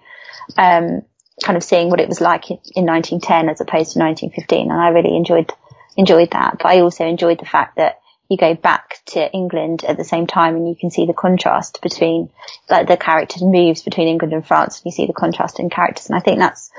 [0.57, 1.01] um,
[1.43, 4.71] kind of seeing what it was like in, in 1910 as opposed to 1915.
[4.71, 5.51] And I really enjoyed,
[5.95, 6.57] enjoyed that.
[6.57, 8.00] But I also enjoyed the fact that
[8.31, 11.81] you go back to England at the same time and you can see the contrast
[11.81, 12.29] between
[12.69, 16.05] like the characters moves between England and France and you see the contrast in characters.
[16.07, 16.71] And I think that's,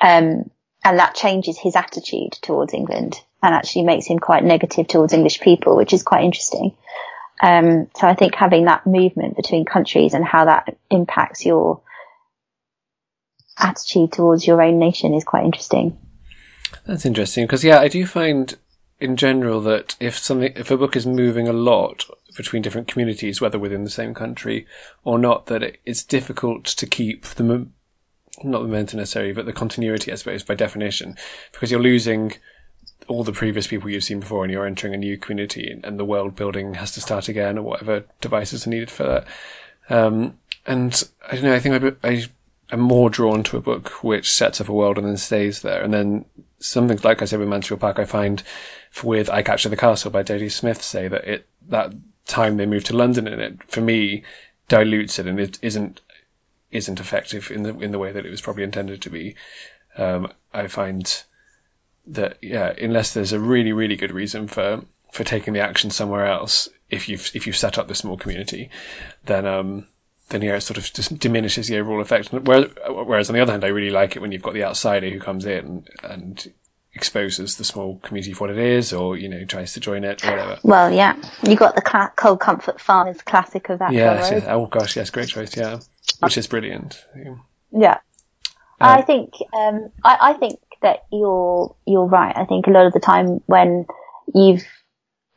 [0.00, 0.50] um,
[0.82, 5.40] and that changes his attitude towards England and actually makes him quite negative towards English
[5.40, 6.74] people, which is quite interesting.
[7.42, 11.82] Um, so I think having that movement between countries and how that impacts your
[13.58, 15.98] attitude towards your own nation is quite interesting.
[16.86, 18.56] That's interesting because yeah, I do find
[19.00, 22.04] in general that if something, if a book is moving a lot
[22.36, 24.66] between different communities, whether within the same country
[25.04, 27.44] or not, that it, it's difficult to keep the,
[28.42, 31.16] not the momentum necessarily, but the continuity, I suppose, by definition,
[31.52, 32.34] because you're losing
[33.06, 36.04] all the previous people you've seen before and you're entering a new community and the
[36.04, 39.26] world building has to start again or whatever devices are needed for that.
[39.90, 42.24] Um, and I don't know, I think I, I
[42.72, 45.82] am more drawn to a book which sets up a world and then stays there.
[45.82, 46.24] And then
[46.64, 48.42] something like I said with Mansfield Park, I find
[49.02, 51.92] with I Capture the Castle by Zadie Smith say that it, that
[52.26, 54.22] time they moved to London and it, for me,
[54.68, 56.00] dilutes it and it isn't,
[56.70, 59.34] isn't effective in the, in the way that it was probably intended to be.
[59.96, 61.22] Um, I find
[62.06, 66.26] that, yeah, unless there's a really, really good reason for, for taking the action somewhere
[66.26, 68.70] else, if you've, if you've set up the small community,
[69.24, 69.86] then, um,
[70.30, 72.32] then yeah, it sort of just diminishes the overall effect.
[72.32, 75.10] Whereas, whereas on the other hand, I really like it when you've got the outsider
[75.10, 76.52] who comes in and
[76.94, 80.24] exposes the small community for what it is, or you know tries to join it,
[80.24, 80.58] or whatever.
[80.62, 83.92] Well, yeah, you got the cl- Cold Comfort Farmers classic of that.
[83.92, 85.56] Yeah, yes, oh gosh, yes, great choice.
[85.56, 85.80] Yeah,
[86.20, 87.04] which is brilliant.
[87.70, 87.98] Yeah,
[88.80, 92.36] uh, I think um, I, I think that you're you're right.
[92.36, 93.86] I think a lot of the time when
[94.34, 94.64] you've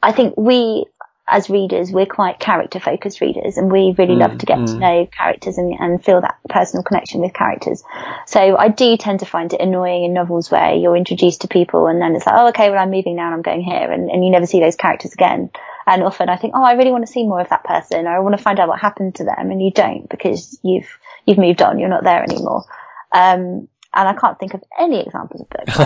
[0.02, 0.86] I think we
[1.30, 4.66] as readers, we're quite character focused readers and we really mm, love to get mm.
[4.68, 7.84] to know characters and, and feel that personal connection with characters.
[8.26, 11.88] So I do tend to find it annoying in novels where you're introduced to people
[11.88, 14.10] and then it's like, oh, okay, well, I'm moving now and I'm going here and,
[14.10, 15.50] and you never see those characters again.
[15.86, 18.08] And often I think, oh, I really want to see more of that person.
[18.08, 19.52] I want to find out what happened to them.
[19.52, 20.88] And you don't because you've,
[21.26, 21.80] you've moved on.
[21.80, 22.64] You're not there anymore.
[23.12, 25.80] Um, and I can't think of any examples of books.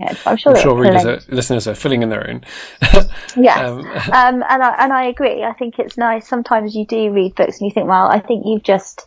[0.00, 2.42] Like I'm sure, I'm sure readers are, listeners are filling in their own.
[3.36, 5.44] yeah, um, um, and I and I agree.
[5.44, 6.26] I think it's nice.
[6.28, 9.06] Sometimes you do read books and you think, well, I think you've just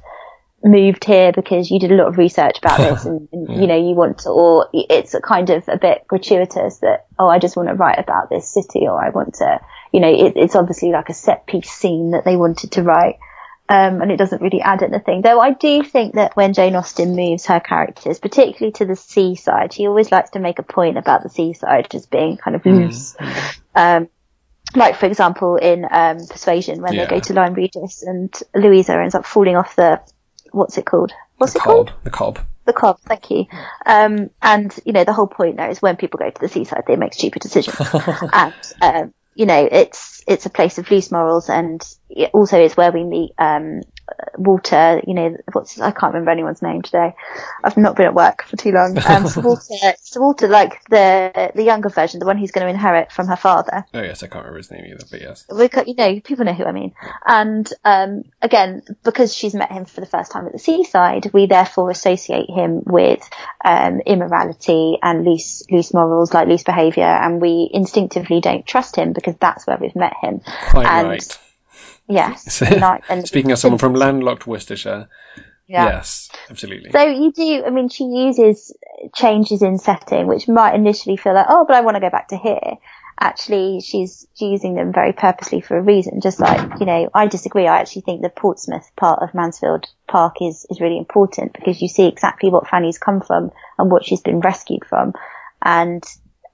[0.64, 3.60] moved here because you did a lot of research about this, and, and yeah.
[3.60, 7.28] you know you want to, or it's a kind of a bit gratuitous that oh,
[7.28, 9.60] I just want to write about this city, or I want to,
[9.92, 13.18] you know, it, it's obviously like a set piece scene that they wanted to write.
[13.72, 15.22] Um, and it doesn't really add anything.
[15.22, 19.72] Though I do think that when Jane Austen moves her characters, particularly to the seaside,
[19.72, 22.80] she always likes to make a point about the seaside as being kind of mm-hmm.
[22.80, 23.16] loose.
[23.16, 23.54] Mm.
[23.74, 24.10] Um,
[24.76, 27.06] like for example in um, Persuasion when yeah.
[27.06, 30.02] they go to Lyme Regis and Louisa ends up falling off the
[30.52, 31.14] what's it called?
[31.38, 31.94] What's the it cob, called?
[32.04, 32.40] The cob.
[32.66, 33.00] The cob.
[33.02, 33.46] Thank you.
[33.86, 36.84] Um, and you know the whole point there is when people go to the seaside,
[36.88, 37.78] they make stupid decisions,
[38.34, 42.76] and um, you know it's it's a place of loose morals and it also is
[42.78, 43.82] where we meet um,
[44.38, 47.14] Walter, you know, what's I can't remember anyone's name today.
[47.64, 48.98] I've not been at work for too long.
[49.06, 52.70] Um, so Walter, so Walter, like the the younger version, the one who's going to
[52.70, 53.86] inherit from her father.
[53.94, 56.54] Oh yes, I can't remember his name either, but yes, we, you know, people know
[56.54, 56.94] who I mean.
[57.26, 61.46] And um, again, because she's met him for the first time at the seaside, we
[61.46, 63.28] therefore associate him with
[63.64, 69.14] um, immorality and loose loose morals, like loose behaviour, and we instinctively don't trust him
[69.14, 70.42] because that's where we've met him.
[70.72, 71.38] Quite and, right
[72.08, 72.62] Yes.
[73.10, 75.08] and Speaking of someone from landlocked Worcestershire.
[75.68, 75.86] Yeah.
[75.86, 76.92] Yes, absolutely.
[76.92, 78.76] So you do, I mean, she uses
[79.16, 82.28] changes in setting, which might initially feel like, oh, but I want to go back
[82.30, 82.78] to here.
[83.18, 86.20] Actually, she's using them very purposely for a reason.
[86.22, 87.68] Just like, you know, I disagree.
[87.68, 91.88] I actually think the Portsmouth part of Mansfield Park is, is really important because you
[91.88, 95.14] see exactly what Fanny's come from and what she's been rescued from.
[95.62, 96.04] and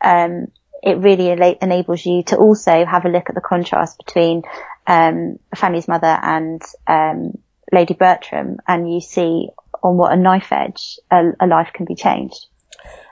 [0.02, 0.48] um,
[0.84, 1.30] it really
[1.62, 4.44] enables you to also have a look at the contrast between
[4.88, 7.38] um, Fanny's mother and um,
[7.72, 9.50] Lady Bertram, and you see
[9.84, 12.48] on what a knife edge a, a life can be changed.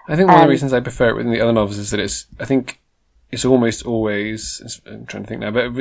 [0.07, 1.77] I think one um, of the um, reasons I prefer it with the other novels
[1.77, 2.79] is that it's, I think
[3.31, 5.71] it's almost always, I'm trying to think now, but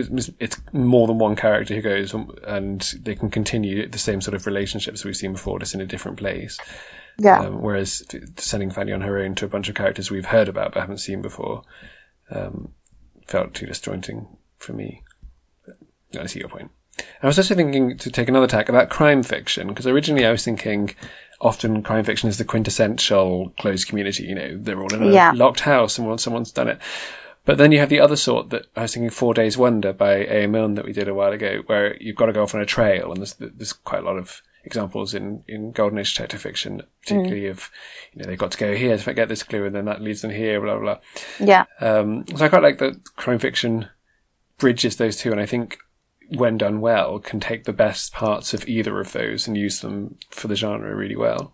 [0.41, 4.47] it's more than one character who goes and they can continue the same sort of
[4.47, 6.59] relationships we've seen before, just in a different place.
[7.19, 7.41] Yeah.
[7.41, 8.03] Um, whereas
[8.39, 10.99] sending Fanny on her own to a bunch of characters we've heard about but haven't
[10.99, 11.63] seen before,
[12.31, 12.73] um,
[13.27, 15.04] felt too disjointing for me.
[16.23, 16.71] I see your point.
[17.23, 20.45] I was also thinking to take another tack about crime fiction, because originally I was
[20.45, 20.95] thinking
[21.41, 24.25] often crime fiction is the quintessential closed community.
[24.25, 25.33] You know, they're all in a yeah.
[25.35, 26.79] locked house and someone's done it.
[27.45, 30.25] But then you have the other sort that I was thinking Four Days Wonder by
[30.25, 30.47] A.
[30.47, 32.67] Milne that we did a while ago, where you've got to go off on a
[32.67, 36.83] trail, and there's, there's quite a lot of examples in, in Golden Age detective fiction,
[37.03, 37.51] particularly mm.
[37.51, 37.71] of,
[38.15, 40.23] you know, they've got to go here to get this clue, and then that leads
[40.23, 40.99] them here, blah, blah, blah.
[41.39, 41.65] Yeah.
[41.81, 43.89] Um, so I quite like that crime fiction
[44.57, 45.77] bridges those two, and I think
[46.29, 50.17] when done well, can take the best parts of either of those and use them
[50.31, 51.53] for the genre really well.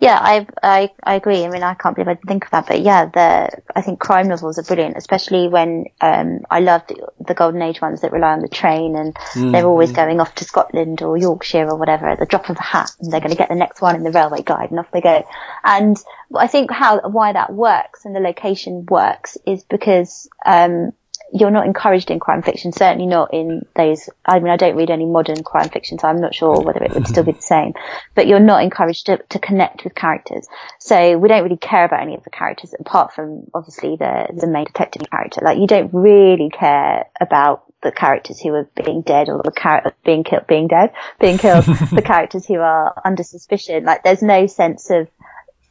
[0.00, 1.44] Yeah, I, I, I agree.
[1.44, 4.00] I mean, I can't believe I didn't think of that, but yeah, the, I think
[4.00, 8.12] crime novels are brilliant, especially when, um, I love the, the, golden age ones that
[8.12, 9.52] rely on the train and mm.
[9.52, 12.62] they're always going off to Scotland or Yorkshire or whatever at the drop of a
[12.62, 14.90] hat and they're going to get the next one in the railway guide and off
[14.92, 15.24] they go.
[15.62, 15.96] And
[16.34, 20.92] I think how, why that works and the location works is because, um,
[21.34, 24.08] you're not encouraged in crime fiction, certainly not in those.
[24.24, 26.94] I mean, I don't read any modern crime fiction, so I'm not sure whether it
[26.94, 27.74] would still be the same,
[28.14, 30.46] but you're not encouraged to, to connect with characters.
[30.78, 34.46] So we don't really care about any of the characters apart from obviously the, the
[34.46, 35.40] main detective character.
[35.44, 39.92] Like you don't really care about the characters who are being dead or the character
[40.04, 43.84] being killed, being dead, being killed, the characters who are under suspicion.
[43.84, 45.08] Like there's no sense of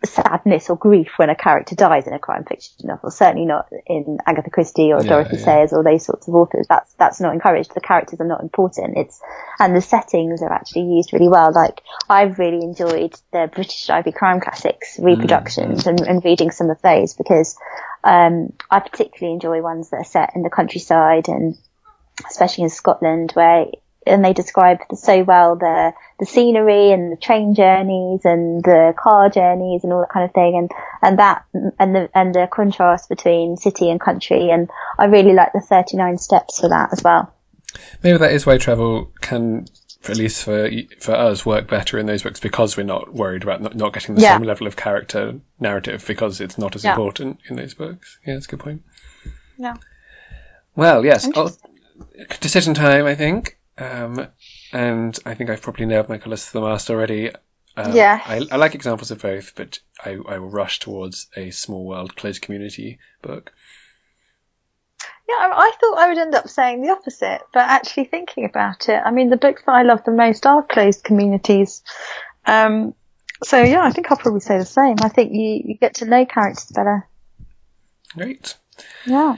[0.06, 3.10] sadness or grief when a character dies in a crime fiction novel.
[3.12, 5.46] Certainly not in Agatha Christie or yeah, Dorothy yeah.
[5.46, 6.66] Sayers or those sorts of authors.
[6.68, 7.74] That's that's not encouraged.
[7.74, 8.98] The characters are not important.
[8.98, 9.22] It's
[9.60, 11.52] and the settings are actually used really well.
[11.54, 15.88] Like I've really enjoyed the British Ivy crime classics reproductions mm.
[15.88, 17.58] and, and, reading some of those because
[18.04, 21.58] um, I particularly enjoy ones that are set in the countryside and
[22.30, 23.66] especially in Scotland where
[24.06, 29.30] and they describe so well the the scenery and the train journeys and the car
[29.30, 31.46] journeys and all that kind of thing and and that
[31.80, 36.18] and the and the contrast between city and country and I really like the 39
[36.18, 37.34] steps for that as well.
[38.04, 39.66] Maybe that is why travel can
[40.10, 43.62] at least for for us work better in those books because we're not worried about
[43.62, 44.38] not, not getting the yeah.
[44.38, 46.92] same level of character narrative because it's not as yeah.
[46.92, 48.20] important in those books.
[48.26, 48.84] Yeah, that's a good point.
[49.58, 49.76] Yeah.
[50.76, 51.30] Well, yes.
[51.36, 51.52] Oh,
[52.40, 53.58] decision time, I think.
[53.78, 54.28] Um,
[54.72, 57.32] and I think I've probably nailed my colours to the mast already.
[57.76, 58.22] Um, yeah.
[58.26, 62.16] I, I, like examples of both, but I, I will rush towards a small world,
[62.16, 63.52] closed community book.
[65.28, 69.02] Yeah, I thought I would end up saying the opposite, but actually thinking about it,
[69.04, 71.82] I mean, the books that I love the most are closed communities.
[72.46, 72.94] Um,
[73.44, 74.98] so yeah, I think I'll probably say the same.
[75.02, 77.08] I think you, you get to know characters better.
[78.14, 78.58] Great.
[79.06, 79.38] Yeah.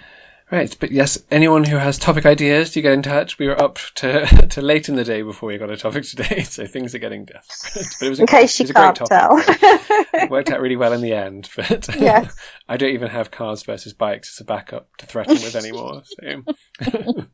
[0.55, 3.37] Right, but yes, anyone who has topic ideas, do get in touch.
[3.37, 6.43] We were up to to late in the day before we got a topic today,
[6.49, 7.87] so things are getting desperate.
[7.99, 11.01] But it was a, in case you can't tell, it worked out really well in
[11.01, 11.49] the end.
[11.57, 12.33] But yes.
[12.69, 16.03] I don't even have cars versus bikes as a backup to threaten with anymore.
[16.05, 17.25] So.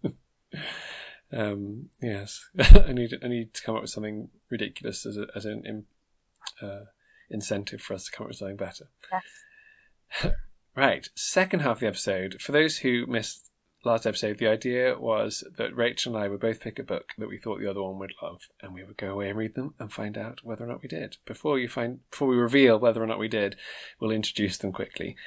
[1.32, 5.46] um, yes, I need I need to come up with something ridiculous as a, as
[5.46, 5.86] an
[6.60, 6.86] uh,
[7.30, 8.86] incentive for us to come up with something better.
[9.12, 10.34] Yes.
[10.76, 12.42] Right, second half of the episode.
[12.42, 13.50] For those who missed
[13.84, 17.28] last episode, the idea was that Rachel and I would both pick a book that
[17.28, 19.74] we thought the other one would love, and we would go away and read them
[19.80, 21.18] and find out whether or not we did.
[21.26, 23.58] Before you find, before we reveal whether or not we did,
[24.00, 25.18] we'll introduce them quickly.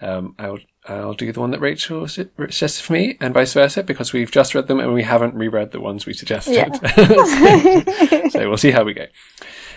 [0.00, 4.12] Um, I'll I'll do the one that Rachel suggested for me, and vice versa, because
[4.12, 6.54] we've just read them and we haven't reread the ones we suggested.
[6.54, 6.72] Yeah.
[6.96, 9.06] so, so we'll see how we go.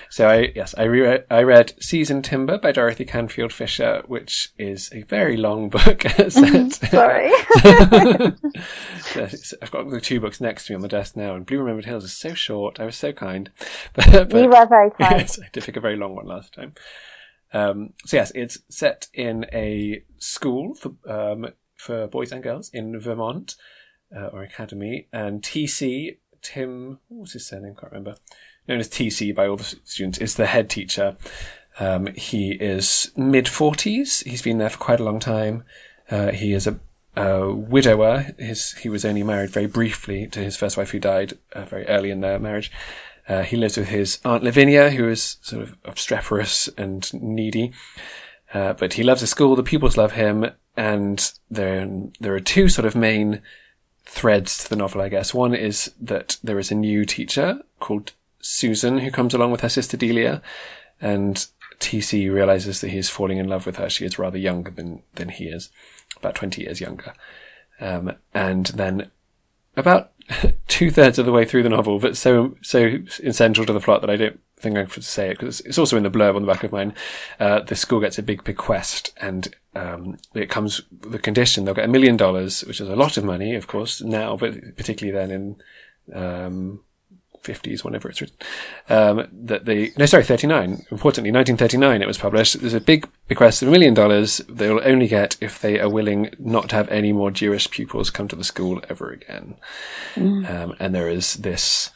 [0.09, 4.89] So I yes, I reread I read Seasoned Timber by Dorothy Canfield Fisher, which is
[4.93, 6.03] a very long book.
[6.29, 7.31] Sorry.
[9.61, 11.85] I've got the two books next to me on my desk now, and Blue Remembered
[11.85, 12.79] Hills is so short.
[12.79, 13.49] I was so kind.
[13.93, 15.19] but, but, you were very kind.
[15.19, 16.73] Yes, I did pick a very long one last time.
[17.53, 22.99] Um, so yes, it's set in a school for um, for boys and girls in
[22.99, 23.55] Vermont
[24.15, 27.73] uh, or academy, and TC Tim, what was his surname?
[27.75, 28.17] Can't remember
[28.67, 31.15] known as TC by all the students, is the head teacher.
[31.79, 34.23] Um, he is mid 40s.
[34.23, 35.63] He's been there for quite a long time.
[36.09, 36.79] Uh, he is a,
[37.15, 38.33] a, widower.
[38.37, 41.85] His, he was only married very briefly to his first wife who died uh, very
[41.87, 42.71] early in their marriage.
[43.27, 47.73] Uh, he lives with his aunt Lavinia, who is sort of obstreperous and needy.
[48.53, 52.69] Uh, but he loves the school, the pupils love him, and there, there are two
[52.69, 53.41] sort of main
[54.05, 55.33] threads to the novel, I guess.
[55.33, 58.13] One is that there is a new teacher called
[58.45, 60.41] Susan who comes along with her sister Delia,
[61.01, 61.47] and
[61.79, 63.89] TC realizes that he is falling in love with her.
[63.89, 65.69] She is rather younger than, than he is,
[66.17, 67.13] about 20 years younger.
[67.79, 69.11] Um, and then
[69.75, 70.11] about
[70.67, 74.01] two thirds of the way through the novel, but so, so essential to the plot
[74.01, 76.43] that I don't think I'm to say it because it's also in the blurb on
[76.43, 76.93] the back of mine.
[77.39, 81.73] Uh, the school gets a big bequest and, um, it comes with the condition they'll
[81.73, 85.11] get a million dollars, which is a lot of money, of course, now, but particularly
[85.11, 86.79] then in, um,
[87.45, 88.37] 50s, whenever it's written,
[88.89, 90.85] um, that they, no, sorry, 39.
[90.91, 92.59] Importantly, 1939 it was published.
[92.59, 95.89] There's a big bequest of a million dollars they will only get if they are
[95.89, 99.55] willing not to have any more Jewish pupils come to the school ever again.
[100.15, 100.49] Mm.
[100.49, 101.91] Um, and there is this,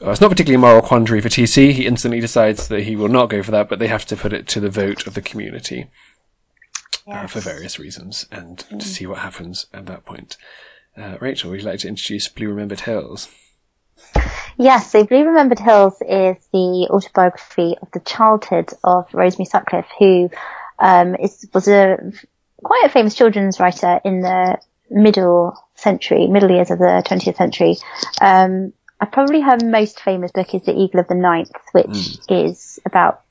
[0.00, 1.72] well, it's not particularly a moral quandary for TC.
[1.72, 4.32] He instantly decides that he will not go for that, but they have to put
[4.32, 5.88] it to the vote of the community
[7.06, 7.24] yes.
[7.24, 8.78] uh, for various reasons and mm.
[8.78, 10.36] to see what happens at that point.
[10.96, 13.28] Uh, Rachel, would you like to introduce Blue Remembered Hills?
[14.58, 20.30] Yes, so Blue Remembered Hills is the autobiography of the childhood of Rosemary Sutcliff, who
[20.78, 22.12] um, is, was a
[22.62, 24.58] quite a famous children's writer in the
[24.90, 27.76] middle century, middle years of the 20th century.
[28.20, 32.46] Um, I probably her most famous book is The Eagle of the Ninth, which mm.
[32.46, 33.22] is about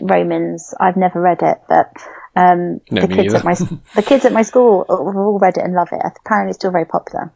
[0.00, 0.74] Romans.
[0.80, 1.92] I've never read it, but
[2.34, 3.36] um, no, the kids either.
[3.36, 6.00] at my the kids at my school have all read it and love it.
[6.24, 7.32] Apparently, it's still very popular.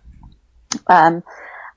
[0.88, 1.22] Um,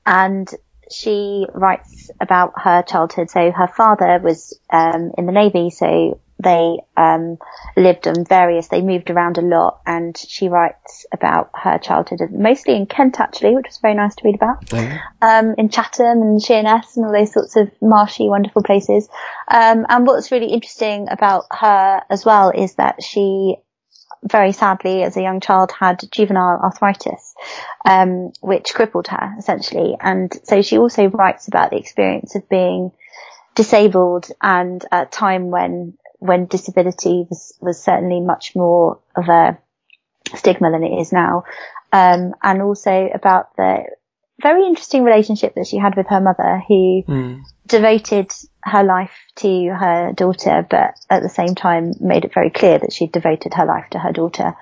[0.06, 0.48] and
[0.90, 3.30] she writes about her childhood.
[3.30, 7.38] So her father was um, in the navy, so they um,
[7.76, 8.68] lived on various.
[8.68, 13.54] They moved around a lot, and she writes about her childhood, mostly in Kent actually,
[13.54, 14.64] which was very nice to read about.
[14.66, 14.96] Mm-hmm.
[15.20, 19.08] Um, in Chatham and Sheerness and all those sorts of marshy, wonderful places.
[19.48, 23.56] Um, and what's really interesting about her as well is that she
[24.22, 27.34] very sadly, as a young child, had juvenile arthritis,
[27.84, 29.96] um, which crippled her essentially.
[30.00, 32.92] And so she also writes about the experience of being
[33.54, 39.58] disabled and a time when when disability was was certainly much more of a
[40.34, 41.44] stigma than it is now,
[41.92, 43.84] um, and also about the
[44.40, 47.40] very interesting relationship that she had with her mother, who mm.
[47.66, 48.30] devoted
[48.68, 52.92] her life to her daughter, but at the same time made it very clear that
[52.92, 54.54] she devoted her life to her daughter.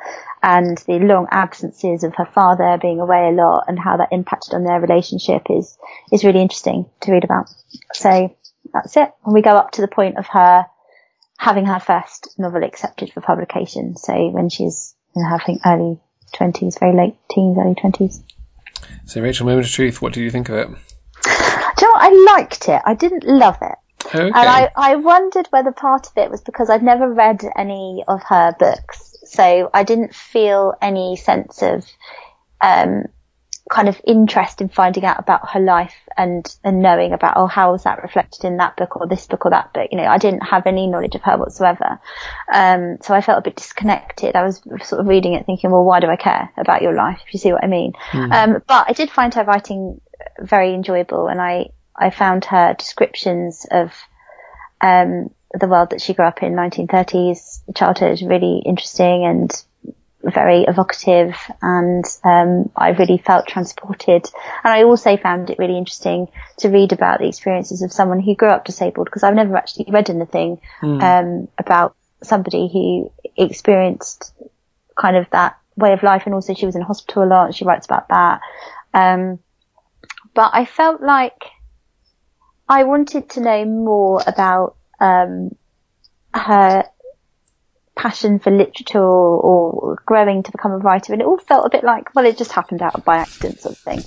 [0.43, 4.55] And the long absences of her father being away a lot and how that impacted
[4.55, 5.77] on their relationship is,
[6.13, 7.49] is really interesting to read about.
[7.93, 8.35] So
[8.73, 9.13] that's it.
[9.25, 10.67] And we go up to the point of her
[11.39, 13.97] having her first novel accepted for publication.
[13.97, 16.01] So when she's in her early
[16.33, 18.23] twenties, very late teens, early twenties.
[19.07, 20.01] So Rachel, moment of truth.
[20.01, 20.69] What did you think of it?
[20.69, 22.81] Do you know I liked it.
[22.85, 23.77] I didn't love it.
[24.07, 24.27] Okay.
[24.27, 28.23] And I, I wondered whether part of it was because I'd never read any of
[28.25, 29.17] her books.
[29.25, 31.85] So I didn't feel any sense of,
[32.61, 33.05] um,
[33.69, 37.73] kind of interest in finding out about her life and, and knowing about, oh, how
[37.73, 39.89] was that reflected in that book or this book or that book?
[39.91, 41.99] You know, I didn't have any knowledge of her whatsoever.
[42.53, 44.37] Um, so I felt a bit disconnected.
[44.37, 47.21] I was sort of reading it thinking, well, why do I care about your life?
[47.27, 47.93] If you see what I mean.
[48.13, 48.33] Mm.
[48.33, 50.01] Um, but I did find her writing
[50.41, 53.93] very enjoyable and I, I found her descriptions of,
[54.81, 59.65] um, the world that she grew up in 1930s childhood really interesting and
[60.23, 64.29] very evocative and um, I really felt transported.
[64.65, 66.29] And I also found it really interesting
[66.59, 69.87] to read about the experiences of someone who grew up disabled because I've never actually
[69.89, 71.03] read anything mm.
[71.03, 74.33] um, about somebody who experienced
[74.97, 77.55] kind of that way of life and also she was in hospital a lot and
[77.55, 78.41] she writes about that.
[78.95, 79.39] Um,
[80.35, 81.45] but I felt like
[82.69, 85.55] I wanted to know more about um,
[86.35, 86.85] her
[87.97, 91.83] passion for literature or, growing to become a writer, and it all felt a bit
[91.83, 93.99] like, well, it just happened out by accident sort of thing.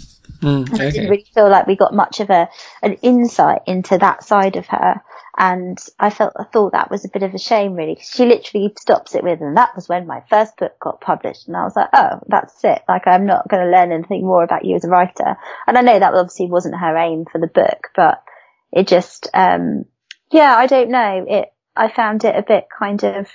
[0.41, 0.88] Mm, okay.
[0.88, 2.47] I didn't really feel like we got much of a
[2.82, 5.01] an insight into that side of her,
[5.38, 7.95] and I felt I thought that was a bit of a shame, really.
[7.95, 11.47] Cause she literally stops it with, and that was when my first book got published,
[11.47, 12.82] and I was like, oh, that's it.
[12.88, 15.36] Like I'm not going to learn anything more about you as a writer,
[15.68, 18.24] and I know that obviously wasn't her aim for the book, but
[18.72, 19.86] it just, um,
[20.32, 21.26] yeah, I don't know.
[21.28, 23.28] It I found it a bit kind of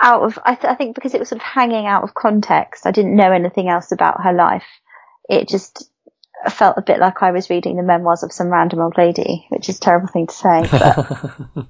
[0.00, 2.86] out of, I, th- I think because it was sort of hanging out of context,
[2.86, 4.66] I didn't know anything else about her life.
[5.28, 5.90] It just
[6.48, 9.68] felt a bit like I was reading the memoirs of some random old lady, which
[9.68, 10.62] is a terrible thing to say.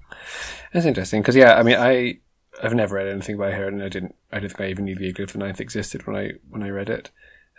[0.73, 2.19] That's interesting because yeah, I mean, I
[2.63, 4.15] I've never read anything by her, and I didn't.
[4.31, 6.69] I don't think I even knew the of the Ninth existed when I when I
[6.69, 7.11] read it.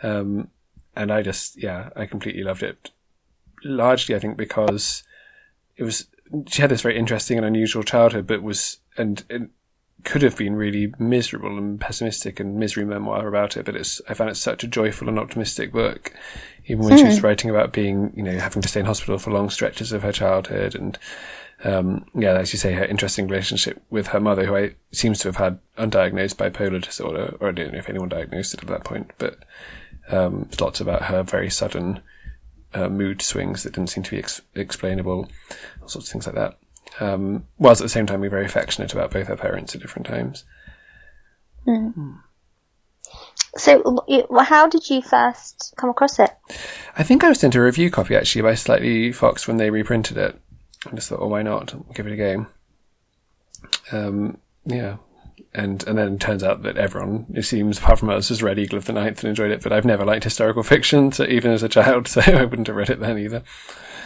[0.04, 0.50] Um,
[0.96, 2.92] and I just yeah, I completely loved it.
[3.64, 5.04] Largely, I think because
[5.76, 6.08] it was
[6.48, 9.50] she had this very interesting and unusual childhood, but was and, and
[10.04, 14.14] could have been really miserable and pessimistic and misery memoir about it, but it's I
[14.14, 16.14] found it such a joyful and optimistic book.
[16.66, 17.00] Even when mm.
[17.00, 17.26] she was hmm.
[17.26, 20.12] writing about being, you know, having to stay in hospital for long stretches of her
[20.12, 20.98] childhood and
[21.64, 25.28] um, yeah, as you say, her interesting relationship with her mother, who I, seems to
[25.28, 28.86] have had undiagnosed bipolar disorder, or I don't know if anyone diagnosed it at that
[28.86, 29.40] point, but
[30.10, 32.02] um, lots about her very sudden
[32.74, 35.30] uh, mood swings that didn't seem to be ex- explainable,
[35.82, 36.58] all sorts of things like that.
[37.00, 40.08] Um, whilst at the same time we're very affectionate about both her parents at different
[40.08, 40.44] times.
[41.68, 42.20] Mm.
[43.58, 44.06] So,
[44.40, 46.32] how did you first come across it?
[46.98, 50.18] I think I was sent a review copy actually by Slightly Foxed when they reprinted
[50.18, 50.40] it.
[50.86, 51.94] I just thought, oh, why not?
[51.94, 52.48] Give it a go.
[53.92, 54.98] Um, yeah.
[55.54, 58.60] And and then it turns out that everyone, it seems, apart from us, has read
[58.60, 59.62] Eagle of the Ninth and enjoyed it.
[59.62, 62.76] But I've never liked historical fiction, so even as a child, so I wouldn't have
[62.76, 63.44] read it then either.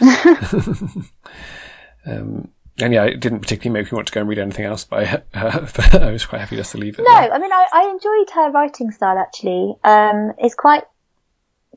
[2.06, 2.48] um,
[2.80, 5.04] and yeah, it didn't particularly make me want to go and read anything else by
[5.04, 7.02] her, but I was quite happy just to leave it.
[7.02, 7.32] No, there.
[7.32, 9.76] I mean, I, I, enjoyed her writing style actually.
[9.84, 10.82] Um, it's quite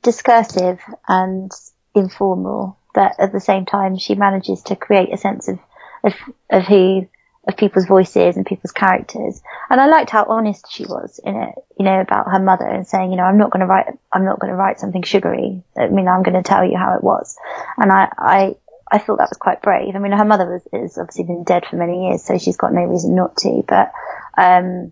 [0.02, 1.52] discursive and
[1.94, 5.60] informal but at the same time she manages to create a sense of,
[6.04, 6.14] of,
[6.50, 7.08] of who,
[7.48, 9.42] of people's voices and people's characters.
[9.70, 12.86] And I liked how honest she was in it, you know, about her mother and
[12.86, 15.64] saying, you know, I'm not going to write, I'm not going to write something sugary.
[15.78, 17.38] I mean, I'm going to tell you how it was.
[17.78, 18.56] And I, I,
[18.92, 19.96] I thought that was quite brave.
[19.96, 22.74] I mean, her mother was, is obviously been dead for many years, so she's got
[22.74, 23.92] no reason not to, but,
[24.38, 24.92] um,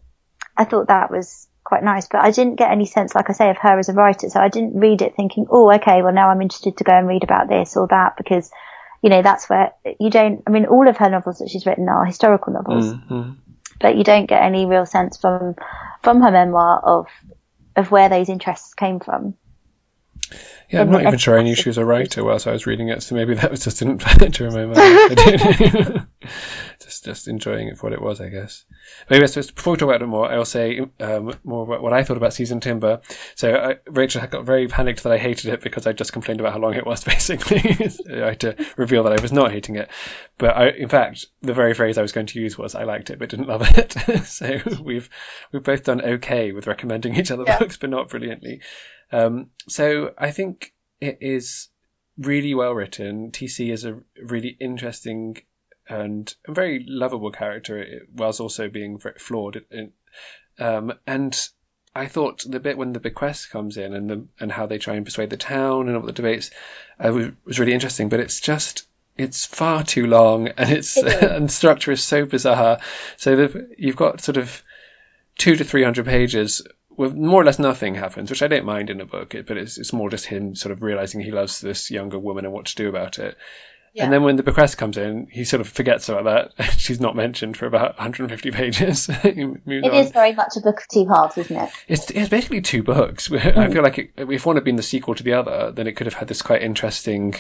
[0.58, 3.50] I thought that was quite nice, but I didn't get any sense, like I say,
[3.50, 4.30] of her as a writer.
[4.30, 7.08] So I didn't read it thinking, oh, okay, well now I'm interested to go and
[7.08, 8.50] read about this or that because,
[9.06, 11.88] you know, that's where you don't, I mean, all of her novels that she's written
[11.88, 13.34] are historical novels, mm-hmm.
[13.80, 15.54] but you don't get any real sense from,
[16.02, 17.06] from her memoir of,
[17.76, 19.36] of where those interests came from.
[20.70, 22.90] Yeah, I'm not even sure I knew she was a writer whilst I was reading
[22.90, 26.08] it, so maybe that was just didn't enter in my mind.
[26.80, 28.66] just just enjoying it for what it was, I guess.
[29.10, 32.04] Maybe so before we talk about it more, I'll say um, more about what I
[32.04, 33.02] thought about Seasoned Timber.
[33.36, 36.54] So I, Rachel got very panicked that I hated it because I just complained about
[36.54, 37.04] how long it was.
[37.06, 37.60] Basically,
[38.12, 39.90] I had to reveal that I was not hating it,
[40.38, 43.10] but I, in fact, the very phrase I was going to use was I liked
[43.10, 44.26] it but didn't love it.
[44.26, 45.10] so we've
[45.52, 47.60] we've both done okay with recommending each other yeah.
[47.60, 48.62] books, but not brilliantly.
[49.16, 51.70] Um, so I think it is
[52.18, 53.32] really well written.
[53.32, 55.38] TC is a really interesting
[55.88, 59.64] and a very lovable character, whilst also being very flawed.
[60.60, 61.48] Um, and
[61.96, 64.96] I thought the bit when the bequest comes in and the and how they try
[64.96, 66.52] and persuade the town and all the debates
[67.00, 68.10] uh, was really interesting.
[68.10, 68.88] But it's just
[69.18, 72.80] it's far too long and it's it and structure is so bizarre.
[73.16, 74.62] So you've got sort of
[75.38, 76.62] two to three hundred pages
[76.98, 79.78] with more or less nothing happens, which I don't mind in a book, but it's,
[79.78, 82.76] it's more just him sort of realizing he loves this younger woman and what to
[82.76, 83.38] do about it.
[83.96, 84.04] Yeah.
[84.04, 86.26] And then when the bequest comes in, he sort of forgets about
[86.58, 86.72] that.
[86.78, 89.08] She's not mentioned for about 150 pages.
[89.24, 89.94] it on.
[89.94, 91.70] is very much a book of two halves, isn't it?
[91.88, 93.30] It's, it's basically two books.
[93.30, 93.58] Mm.
[93.58, 95.94] I feel like it, if one had been the sequel to the other, then it
[95.94, 97.36] could have had this quite interesting,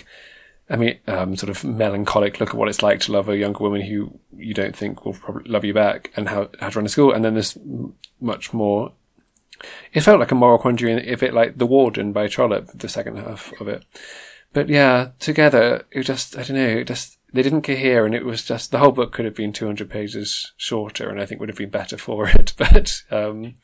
[0.70, 3.60] I mean, um, sort of melancholic look at what it's like to love a younger
[3.60, 6.86] woman who you don't think will probably love you back and how, how to run
[6.86, 7.12] a school.
[7.12, 7.58] And then there's
[8.22, 8.93] much more
[9.93, 13.18] it felt like a moral quandary if it like The Warden by Trollope, the second
[13.18, 13.86] half of it.
[14.53, 18.24] But yeah, together, it just, I don't know, it just, they didn't cohere and it
[18.24, 21.49] was just, the whole book could have been 200 pages shorter and I think would
[21.49, 22.53] have been better for it.
[22.58, 23.56] But, um,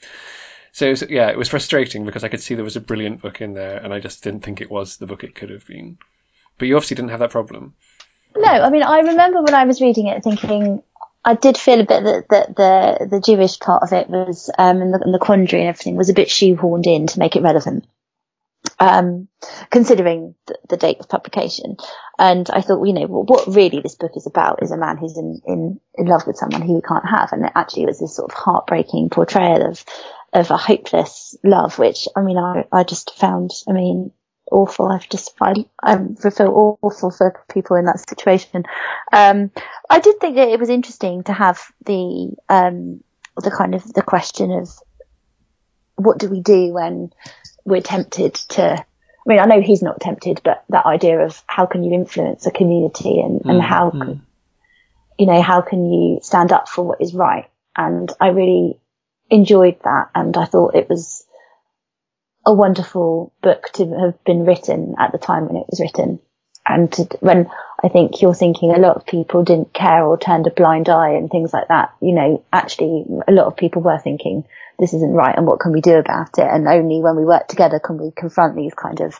[0.73, 3.21] so it was, yeah, it was frustrating because I could see there was a brilliant
[3.21, 5.65] book in there and I just didn't think it was the book it could have
[5.65, 5.97] been.
[6.57, 7.75] But you obviously didn't have that problem.
[8.35, 10.83] No, I mean, I remember when I was reading it thinking,
[11.23, 14.81] I did feel a bit that, that the the Jewish part of it was um
[14.81, 17.43] and the, and the quandary and everything was a bit shoehorned in to make it
[17.43, 17.85] relevant.
[18.79, 19.27] Um,
[19.71, 21.77] considering the, the, date of publication,
[22.17, 24.97] and I thought, you know, well, what really this book is about is a man
[24.97, 27.99] who's in, in, in love with someone who he can't have, and it actually was
[27.99, 29.83] this sort of heartbreaking portrayal of
[30.33, 34.11] of a hopeless love, which I mean, I I just found, I mean,
[34.51, 34.87] awful.
[34.87, 35.97] I've just I, I
[36.29, 38.63] feel awful for people in that situation.
[39.11, 39.51] Um,
[39.89, 43.03] I did think that it was interesting to have the um,
[43.37, 44.69] the kind of the question of
[45.95, 47.11] what do we do when
[47.65, 48.63] we're tempted to.
[48.63, 52.47] I mean, I know he's not tempted, but that idea of how can you influence
[52.47, 54.19] a community and, and mm, how, mm.
[55.19, 57.47] you know, how can you stand up for what is right?
[57.77, 58.79] And I really
[59.29, 60.09] enjoyed that.
[60.15, 61.23] And I thought it was,
[62.51, 66.19] a wonderful book to have been written at the time when it was written.
[66.67, 67.49] And to, when
[67.81, 71.13] I think you're thinking a lot of people didn't care or turned a blind eye
[71.13, 74.43] and things like that, you know, actually a lot of people were thinking
[74.79, 76.45] this isn't right and what can we do about it?
[76.45, 79.17] And only when we work together can we confront these kind of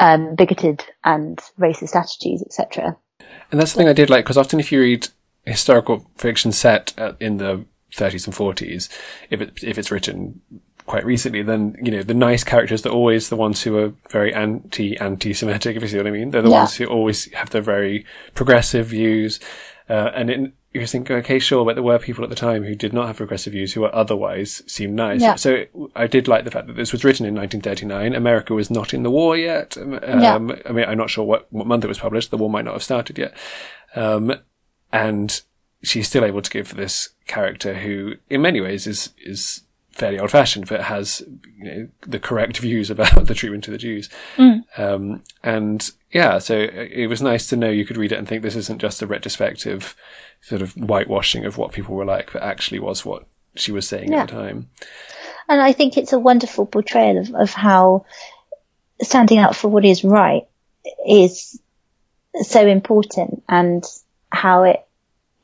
[0.00, 2.96] um, bigoted and racist attitudes, etc.
[3.52, 5.08] And that's the thing I did like because often if you read
[5.44, 7.64] historical fiction set in the
[7.94, 8.88] 30s and 40s,
[9.30, 10.40] if it, if it's written
[10.86, 14.34] quite recently, then, you know, the nice characters are always the ones who are very
[14.34, 16.30] anti, anti-Semitic, if you see what I mean.
[16.30, 16.58] They're the Yeah.
[16.58, 18.04] ones who always have the very
[18.34, 19.40] progressive views.
[19.88, 22.74] Uh, and it, you think, okay, sure, but there were people at the time who
[22.74, 25.20] did not have progressive views who were otherwise seemed nice.
[25.20, 25.36] Yeah.
[25.36, 25.64] So
[25.94, 28.14] I did like the fact that this was written in 1939.
[28.14, 29.76] America was not in the war yet.
[29.76, 30.34] Um, Yeah.
[30.36, 32.30] I mean, I'm not sure what, what month it was published.
[32.30, 33.34] The war might not have started yet.
[33.94, 34.34] Um,
[34.92, 35.40] and
[35.82, 39.62] she's still able to give this character who, in many ways, is is
[39.94, 41.22] fairly old fashioned, but has
[41.56, 44.08] you know the correct views about the treatment of the Jews.
[44.76, 48.42] Um, and yeah, so it was nice to know you could read it and think
[48.42, 49.94] this isn't just a retrospective
[50.40, 54.10] sort of whitewashing of what people were like, but actually was what she was saying
[54.12, 54.22] Yeah.
[54.22, 54.68] at the time.
[55.48, 58.04] And I think it's a wonderful portrayal of, of how
[59.02, 60.42] standing up for what is right
[61.08, 61.60] is
[62.42, 63.84] so important and
[64.30, 64.84] how it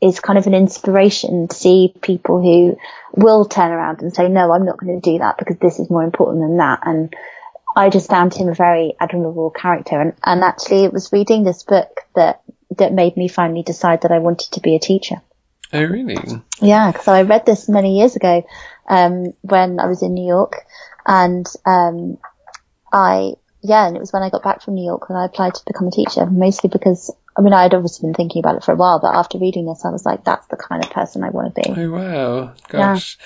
[0.01, 2.77] is kind of an inspiration to see people who
[3.15, 5.91] will turn around and say, no, I'm not going to do that because this is
[5.91, 6.81] more important than that.
[6.85, 7.15] And
[7.77, 10.01] I just found him a very admirable character.
[10.01, 12.43] And, and actually it was reading this book that,
[12.79, 15.17] that made me finally decide that I wanted to be a teacher.
[15.73, 16.17] Oh, really?
[16.61, 18.45] Yeah, because I read this many years ago
[18.89, 20.65] um, when I was in New York,
[21.07, 22.19] and um,
[22.93, 25.55] I yeah, and it was when I got back from New York when I applied
[25.55, 26.27] to become a teacher.
[26.27, 29.15] Mostly because I mean I had obviously been thinking about it for a while, but
[29.15, 31.81] after reading this, I was like, that's the kind of person I want to be.
[31.81, 33.19] Oh wow, gosh.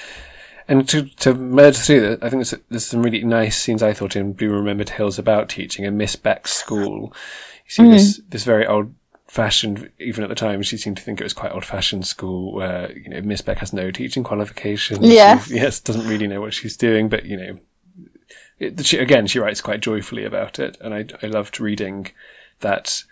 [0.67, 3.93] And to to merge through that, I think there's, there's some really nice scenes I
[3.93, 7.13] thought in Blue Remembered Hills about teaching and Miss Beck's school.
[7.67, 8.31] You see this mm.
[8.31, 8.95] this very old
[9.35, 12.53] fashioned, even at the time, she seemed to think it was quite old fashioned school
[12.55, 15.01] where you know Miss Beck has no teaching qualifications.
[15.01, 15.39] Yeah.
[15.39, 17.59] She's- yes, doesn't really know what she's doing, but you know,
[18.59, 22.13] it, she, again, she writes quite joyfully about it, and I I loved reading
[22.61, 23.03] that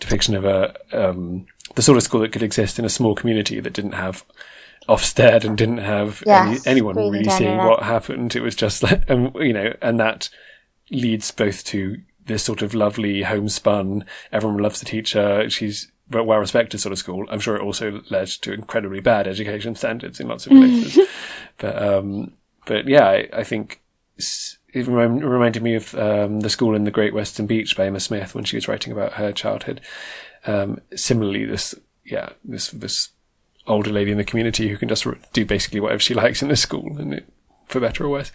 [0.00, 3.60] depiction of a um, the sort of school that could exist in a small community
[3.60, 4.24] that didn't have
[4.88, 8.36] Ofsted and didn't have Yes, any, anyone really seeing what happened.
[8.36, 10.28] It was just like, um, you know, and that
[10.90, 16.78] leads both to this sort of lovely homespun, everyone loves the teacher, she's well respected
[16.78, 17.26] sort of school.
[17.30, 21.08] I'm sure it also led to incredibly bad education standards in lots of places.
[21.58, 22.32] but, um,
[22.64, 23.80] but yeah, I, I think
[24.76, 27.98] it rem- reminded me of um, the school in the Great Western Beach by Emma
[27.98, 29.80] Smith when she was writing about her childhood.
[30.44, 31.74] Um, similarly, this
[32.04, 33.08] yeah this this
[33.66, 36.48] older lady in the community who can just r- do basically whatever she likes in
[36.48, 37.32] the school, and it,
[37.66, 38.32] for better or worse.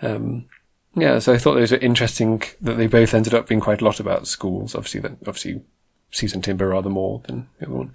[0.00, 0.46] Um,
[0.94, 3.84] yeah, so I thought those were interesting that they both ended up being quite a
[3.84, 4.74] lot about schools.
[4.74, 5.60] Obviously, that obviously
[6.10, 7.92] Seasoned Timber rather more than the other one.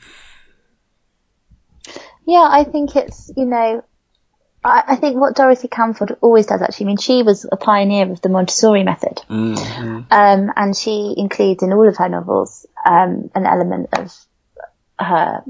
[2.28, 3.84] Yeah, I think it's, you know,
[4.64, 8.12] I, I think what Dorothy Canfield always does actually, I mean, she was a pioneer
[8.12, 9.22] of the Montessori method.
[10.10, 14.14] Um, and she includes in all of her novels, um, an element of
[15.00, 15.44] her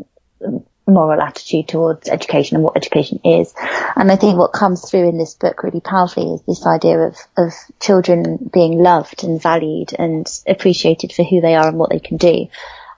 [0.86, 3.54] moral attitude towards education and what education is.
[3.96, 7.18] And I think what comes through in this book really powerfully is this idea of,
[7.38, 12.00] of children being loved and valued and appreciated for who they are and what they
[12.00, 12.48] can do.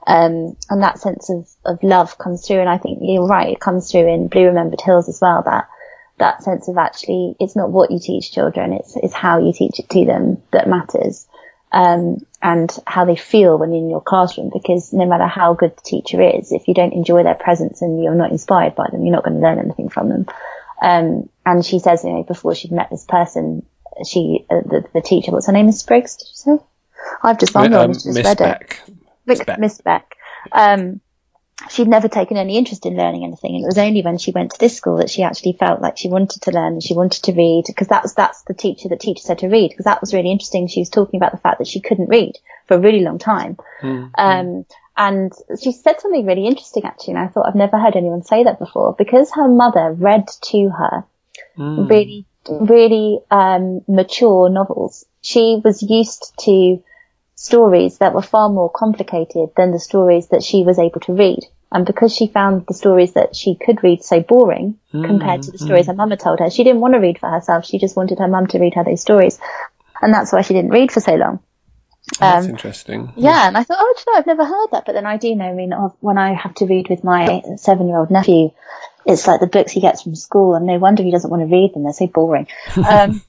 [0.08, 2.60] Um, and that sense of, of love comes through.
[2.60, 3.54] And I think you're right.
[3.54, 5.44] It comes through in Blue Remembered Hills as well.
[5.44, 5.68] That,
[6.18, 8.74] that sense of actually, it's not what you teach children.
[8.74, 11.28] It's, it's how you teach it to them that matters.
[11.72, 15.82] Um, and how they feel when in your classroom, because no matter how good the
[15.82, 19.16] teacher is, if you don't enjoy their presence and you're not inspired by them, you're
[19.16, 20.26] not going to learn anything from them.
[20.82, 23.66] Um, and she says, you know, before she'd met this person,
[24.08, 26.66] she, uh, the, the teacher, what's her name, Miss Briggs, did you say?
[27.24, 28.82] I've just, I'm Um, just Miss read it.
[29.26, 29.60] Miss Beck.
[29.60, 30.16] Miss Beck.
[30.52, 31.02] Um,
[31.70, 34.52] she'd never taken any interest in learning anything, and it was only when she went
[34.52, 37.24] to this school that she actually felt like she wanted to learn and she wanted
[37.24, 40.02] to read because that was that's the teacher that teaches her to read because that
[40.02, 40.68] was really interesting.
[40.68, 42.38] She was talking about the fact that she couldn't read
[42.68, 43.58] for a really long time,
[44.16, 44.66] um,
[44.98, 48.44] and she said something really interesting actually, and I thought I've never heard anyone say
[48.44, 51.06] that before because her mother read to her
[51.90, 55.06] really, really um, mature novels.
[55.22, 56.84] She was used to
[57.36, 61.40] stories that were far more complicated than the stories that she was able to read.
[61.72, 65.58] And because she found the stories that she could read so boring compared to the
[65.58, 67.66] stories her mum had told her, she didn't want to read for herself.
[67.66, 69.40] She just wanted her mum to read her those stories.
[70.02, 71.40] And that's why she didn't read for so long.
[72.20, 73.12] That's Um, interesting.
[73.18, 75.36] yeah, and I thought, oh, you know, I've never heard that, but then I do
[75.36, 75.46] know.
[75.46, 78.52] I mean, of- when I have to read with my seven-year-old nephew,
[79.06, 81.48] it's like the books he gets from school, and no wonder he doesn't want to
[81.54, 82.48] read them; they're so boring.
[82.78, 83.22] Um,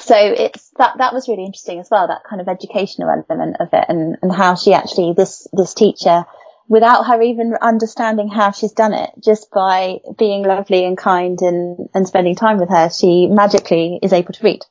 [0.00, 3.68] so it's that that was really interesting as well, that kind of educational element of
[3.72, 6.24] it, and and how she actually this this teacher,
[6.68, 11.88] without her even understanding how she's done it, just by being lovely and kind and
[11.94, 14.64] and spending time with her, she magically is able to read.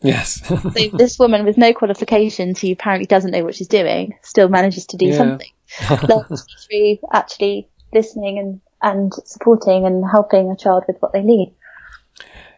[0.00, 0.46] Yes.
[0.46, 0.56] So
[0.92, 4.96] this woman with no qualifications who apparently doesn't know what she's doing still manages to
[4.96, 5.16] do Yeah.
[5.16, 5.50] something.
[6.08, 11.54] Learns through actually listening and and supporting and helping a child with what they need.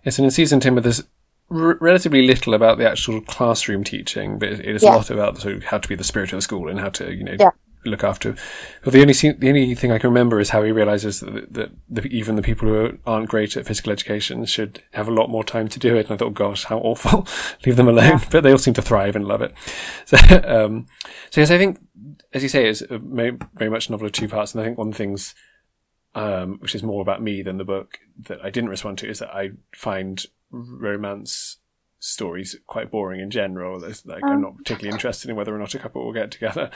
[0.04, 1.04] Yes, and in Seasoned Timber, there's
[1.50, 4.94] r- relatively little about the actual classroom teaching, but it is Yeah.
[4.94, 6.88] a lot about sort of how to be the spirit of the school and how
[6.90, 7.50] to, you know, Yeah.
[7.84, 8.34] look after.
[8.84, 11.52] Well, the only scene, the only thing I can remember is how he realizes that,
[11.54, 15.30] that the, even the people who aren't great at physical education should have a lot
[15.30, 16.06] more time to do it.
[16.06, 17.26] And I thought, gosh, how awful!
[17.64, 18.20] Leave them alone.
[18.30, 19.52] But they all seem to thrive and love it.
[20.06, 20.86] So, um,
[21.30, 21.78] so yes, I think,
[22.32, 24.52] as you say, it's very, very much a novel of two parts.
[24.54, 25.34] And I think one of the things
[26.16, 29.18] um, which is more about me than the book that I didn't respond to, is
[29.18, 30.24] that I find
[30.56, 31.58] romance
[31.98, 33.80] stories quite boring in general.
[33.80, 36.70] There's, like, I'm not particularly interested in whether or not a couple will get together.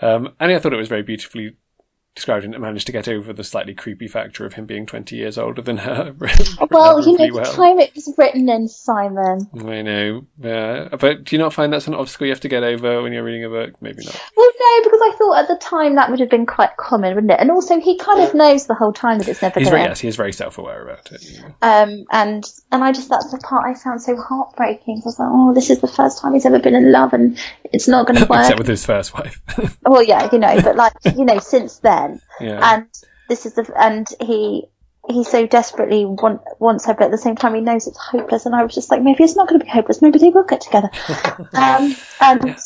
[0.00, 1.56] Um, and I thought it was very beautifully
[2.14, 5.38] described and managed to get over the slightly creepy factor of him being 20 years
[5.38, 6.14] older than her.
[6.70, 9.48] Well, you know, relatively the time it was written in, Simon.
[9.58, 10.88] I know, yeah.
[10.88, 13.24] But do you not find that's an obstacle you have to get over when you're
[13.24, 13.80] reading a book?
[13.82, 14.20] Maybe not.
[14.36, 17.32] Well, no, because I thought at the time that would have been quite common, wouldn't
[17.32, 17.40] it?
[17.40, 20.00] And also, he kind of knows the whole time that it's never going to yes,
[20.00, 21.22] he is very self-aware about it.
[21.30, 21.54] you know.
[21.62, 24.98] Um, and and I just that's the part I found so heartbreaking.
[24.98, 27.38] I was like, oh, this is the first time he's ever been in love, and
[27.64, 28.40] it's not going to work.
[28.40, 29.40] Except with his first wife.
[29.82, 32.01] well, yeah, you know, but like you know, since then,
[32.40, 32.74] yeah.
[32.74, 32.88] and
[33.28, 34.68] this is the and he
[35.08, 38.46] he so desperately want, wants her, but at the same time he knows it's hopeless.
[38.46, 40.00] And I was just like, maybe it's not going to be hopeless.
[40.00, 40.90] Maybe they will get together.
[41.54, 42.56] um, and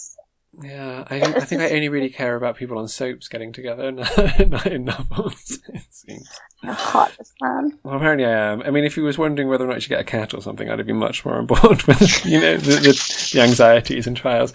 [0.62, 3.90] Yeah, I think, I think I only really care about people on soaps getting together,
[4.46, 5.58] not, in novels.
[5.68, 6.28] It seems.
[6.62, 7.78] heartless man.
[7.82, 8.62] Well, apparently I am.
[8.62, 10.70] I mean, if he was wondering whether or not should get a cat or something,
[10.70, 14.16] I'd have been much more on board with, you know, the, the, the anxieties and
[14.16, 14.52] trials.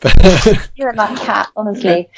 [0.00, 2.10] But You're a that cat, honestly.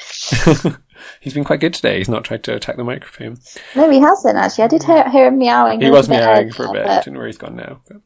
[1.19, 1.97] He's been quite good today.
[1.97, 3.37] He's not tried to attack the microphone.
[3.75, 4.63] No, he hasn't actually.
[4.65, 5.81] I did hear, hear him meowing.
[5.81, 6.85] He was meowing for a bit.
[6.85, 7.81] I don't know where he's gone now.
[7.87, 8.01] But.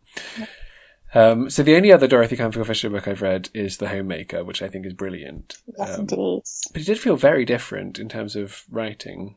[1.14, 4.62] Um, so the only other Dorothy Canfield Fisher book I've read is The Homemaker, which
[4.62, 5.58] I think is brilliant.
[5.78, 6.42] Yes, Um, indeed.
[6.72, 9.36] but it did feel very different in terms of writing.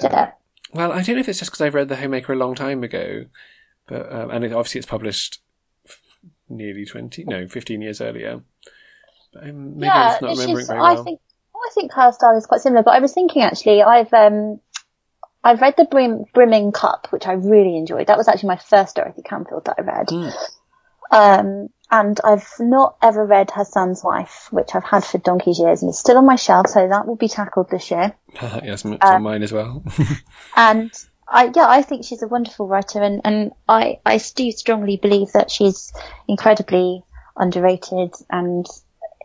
[0.00, 0.28] Did it?
[0.72, 2.84] Well, I don't know if it's just because I've read The Homemaker a long time
[2.84, 3.26] ago,
[3.86, 5.40] but um, and it, obviously it's published
[5.86, 6.00] f-
[6.48, 8.42] nearly twenty, no, fifteen years earlier.
[9.32, 11.20] But I'm, maybe I'm just not remembering very I think
[11.64, 12.82] I think her style is quite similar.
[12.82, 14.60] But I was thinking actually, I've um,
[15.42, 18.06] I've read the Brim, Brimming Cup, which I really enjoyed.
[18.06, 20.08] That was actually my first Dorothy Canfield that I read.
[20.10, 20.30] Hmm.
[21.10, 25.82] Um, and I've not ever read Her Son's Wife, which I've had for donkey's years,
[25.82, 28.14] and it's still on my shelf, so that will be tackled this year.
[28.42, 29.84] yes, it's Uh, on mine as well.
[30.56, 30.90] And
[31.28, 35.32] I, yeah, I think she's a wonderful writer, and, and I, I do strongly believe
[35.32, 35.92] that she's
[36.26, 37.04] incredibly
[37.36, 38.66] underrated, and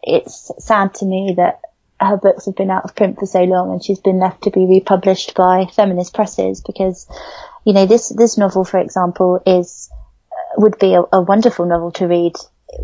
[0.04, 1.62] it's sad to me that
[2.00, 4.52] her books have been out of print for so long, and she's been left to
[4.52, 7.08] be republished by feminist presses because,
[7.66, 9.90] you know, this this novel, for example, is
[10.58, 12.34] would be a, a wonderful novel to read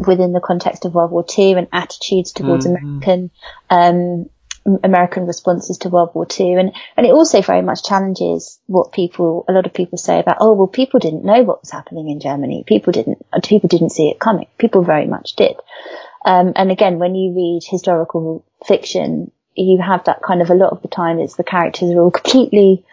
[0.07, 3.32] within the context of World War II and attitudes towards American
[3.70, 4.30] um,
[4.84, 6.53] American responses to World War II.
[6.53, 10.38] And, and it also very much challenges what people, a lot of people say about,
[10.39, 12.63] oh, well, people didn't know what was happening in Germany.
[12.66, 14.47] People didn't, uh, people didn't see it coming.
[14.57, 15.55] People very much did.
[16.26, 20.71] Um, and again, when you read historical fiction, you have that kind of a lot
[20.71, 22.84] of the time it's the characters are all completely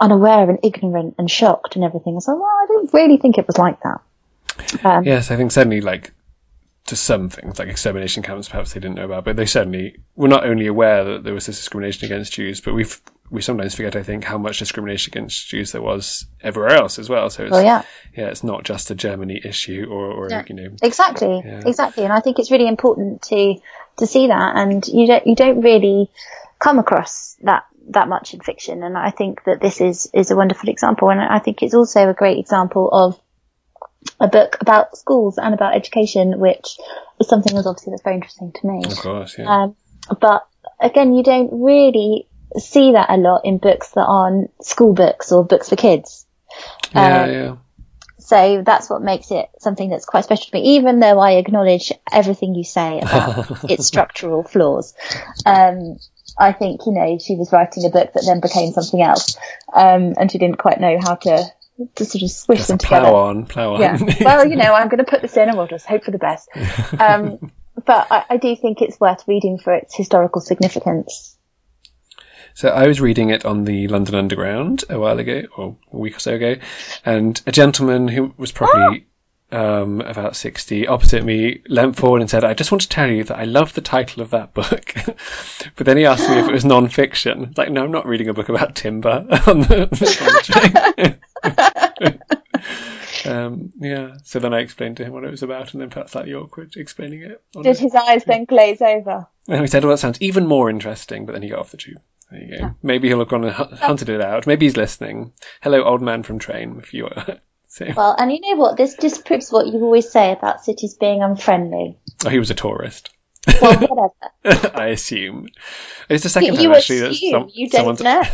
[0.00, 2.20] unaware and ignorant and shocked and everything.
[2.20, 4.00] So, well, I don't really think it was like that.
[4.84, 6.12] Um, yes, I think certainly like
[6.86, 10.28] to some things, like extermination camps, perhaps they didn't know about, but they certainly were
[10.28, 13.96] not only aware that there was this discrimination against Jews, but we've we sometimes forget,
[13.96, 17.30] I think, how much discrimination against Jews there was everywhere else as well.
[17.30, 17.82] So it's, Well, yeah.
[18.14, 20.44] yeah, it's not just a Germany issue or, or Yeah.
[20.46, 21.62] you know, Exactly, Yeah.
[21.64, 23.54] exactly, and I think it's really important to
[23.96, 26.10] to see that, and you don't you don't really
[26.58, 30.36] come across that that much in fiction, and I think that this is is a
[30.36, 33.18] wonderful example, and I think it's also a great example of
[34.20, 36.78] a book about schools and about education, which
[37.20, 38.82] is something that's obviously that's very interesting to me.
[38.84, 39.64] of course, yeah.
[39.64, 39.76] Um,
[40.20, 40.46] but
[40.80, 42.28] again, you don't really
[42.58, 46.26] see that a lot in books that aren't school books or books for kids.
[46.94, 47.56] yeah, um, yeah.
[48.18, 51.92] So that's what makes it something that's quite special to me, even though I acknowledge
[52.10, 54.94] everything you say about its structural flaws.
[55.44, 55.98] Um,
[56.38, 59.36] I think, you know, she was writing a book that then became something else.
[59.72, 61.44] Um, and she didn't quite know how to,
[61.96, 63.16] to sort of squish Just them plow together.
[63.16, 63.80] on, plow on.
[63.80, 63.98] Yeah.
[64.20, 66.18] Well, you know, I'm going to put this in and we'll just hope for the
[66.18, 66.48] best.
[67.00, 67.50] Um,
[67.84, 71.36] but I, I do think it's worth reading for its historical significance.
[72.54, 76.16] So I was reading it on the London Underground a while ago, or a week
[76.16, 76.54] or so ago,
[77.04, 79.06] and a gentleman who was probably
[79.50, 83.24] um, about 60 opposite me leant forward and said, I just want to tell you
[83.24, 84.94] that I love the title of that book.
[85.76, 87.44] but then he asked me if it was non-fiction.
[87.44, 91.18] It's like, no, I'm not reading a book about timber on the, on the.
[93.26, 94.16] um, yeah.
[94.24, 96.74] So then I explained to him what it was about and then felt slightly awkward
[96.76, 97.42] explaining it.
[97.52, 97.78] Did it.
[97.78, 99.26] his eyes then glaze over?
[99.48, 101.76] And he said, well, that sounds even more interesting, but then he got off the
[101.76, 102.00] tube.
[102.30, 102.74] There you go.
[102.82, 104.46] Maybe he'll have gone and hunted it out.
[104.46, 105.32] Maybe he's listening.
[105.62, 106.78] Hello, old man from train.
[106.82, 107.38] If you are.
[107.66, 108.76] So, Well, and you know what?
[108.76, 111.98] This disproves what you always say about cities being unfriendly.
[112.24, 113.10] oh, he was a tourist.
[113.60, 113.78] Well,
[114.44, 114.76] whatever.
[114.76, 115.48] I assume.
[116.08, 118.22] It's the second you time actually that some, you don't someone's know.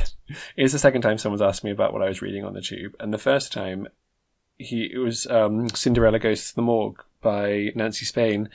[0.56, 2.94] It's the second time someone's asked me about what I was reading on the tube,
[3.00, 3.88] and the first time
[4.58, 8.48] he it was um, Cinderella Goes to the Morgue by Nancy Spain,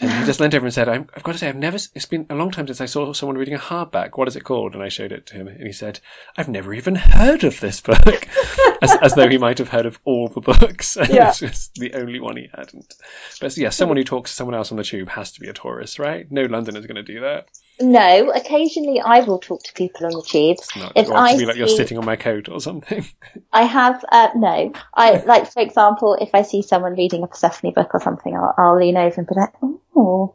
[0.00, 1.76] and he just leant over and said, "I've, I've got to say, I've never.
[1.76, 4.16] It's been a long time since I saw someone reading a hardback.
[4.16, 6.00] What is it called?" And I showed it to him, and he said,
[6.36, 8.26] "I've never even heard of this book,"
[8.84, 10.96] as, as though he might have heard of all the books.
[10.96, 11.28] And Yeah.
[11.30, 12.94] it's just the only one he hadn't.
[13.40, 15.52] But yeah, someone who talks to someone else on the tube has to be a
[15.52, 16.30] tourist, right?
[16.30, 17.48] No Londoner's going to do that.
[17.80, 20.58] No, occasionally I will talk to people on the tube.
[20.76, 23.04] Not If you I to be like you're sitting on my coat or something.
[23.52, 24.72] I have uh, no.
[24.94, 28.54] I like, for example, if I see someone reading a Persephone book or something, I'll,
[28.56, 29.50] I'll lean over and be like,
[29.96, 30.34] "Oh,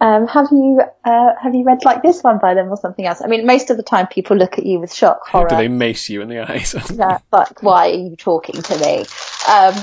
[0.00, 3.20] um, have you uh, have you read like this one by them or something else?"
[3.22, 5.48] I mean, most of the time people look at you with shock, horror.
[5.48, 6.72] Do they mace you in the eyes?
[6.96, 9.04] that, like, why are you talking to me?
[9.48, 9.74] Um,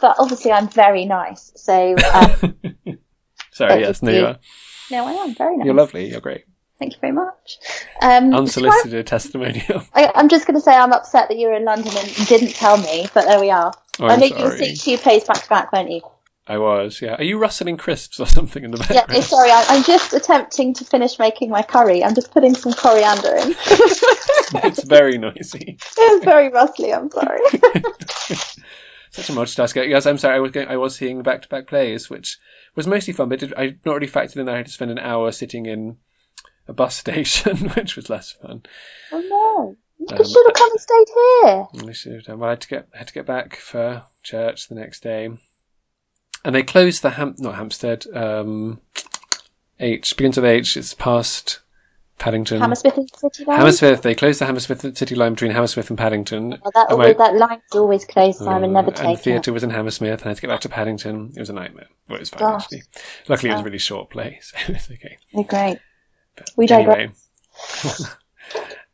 [0.00, 1.52] but obviously, I'm very nice.
[1.56, 2.56] So um,
[3.52, 4.38] Sorry, yes, no, you are.
[4.90, 5.66] no, I am very nice.
[5.66, 6.10] You're lovely.
[6.10, 6.44] You're great.
[6.78, 7.58] Thank you very much.
[8.00, 9.82] Um, Unsolicited testimonial.
[9.94, 12.54] I, I'm just going to say I'm upset that you were in London and didn't
[12.54, 13.72] tell me, but there we are.
[13.98, 14.74] Oh, I know you sorry.
[14.76, 16.02] see two plays back to back, won't you?
[16.48, 17.02] I was.
[17.02, 17.14] Yeah.
[17.16, 19.12] Are you rustling crisps or something in the Yeah, background?
[19.12, 22.02] no, sorry, I, I'm just attempting to finish making my curry.
[22.02, 23.50] I'm just putting some coriander in.
[24.64, 25.78] it's very noisy.
[25.98, 27.40] it's very rustly, I'm sorry.
[29.10, 29.88] Such a multitasker.
[29.88, 30.36] Yes, I'm sorry.
[30.36, 32.38] I was going, I was seeing back-to-back plays, which
[32.74, 34.90] was mostly fun, but did, I not really factored in that I had to spend
[34.90, 35.96] an hour sitting in
[36.66, 38.62] a bus station, which was less fun.
[39.12, 39.76] oh no.
[40.00, 41.88] You Um, should have come and stayed here.
[41.88, 42.38] I should have done.
[42.38, 45.28] Well, I had to get had to get back for church the next day,
[46.44, 48.06] and they closed the Ham not Hampstead.
[48.14, 48.80] Um,
[49.80, 50.76] H begins with H.
[50.76, 51.60] It's past
[52.18, 52.60] Paddington.
[52.60, 53.58] Hammersmith City Line?
[53.58, 54.02] Hammersmith.
[54.02, 56.50] They closed the Hammersmith City line between Hammersmith and Paddington.
[56.50, 58.72] Well, that, And my- that line's always closed, Simon.
[58.72, 59.22] Never and take it.
[59.22, 61.32] theatre was in Hammersmith, and I had to get back to Paddington.
[61.36, 61.86] It was a nightmare.
[62.08, 62.64] Well, it was fine Gosh.
[62.64, 62.82] actually.
[63.28, 65.18] Luckily, it was a really short play, so it was okay.
[65.30, 65.78] You're great.
[66.56, 67.10] We digress.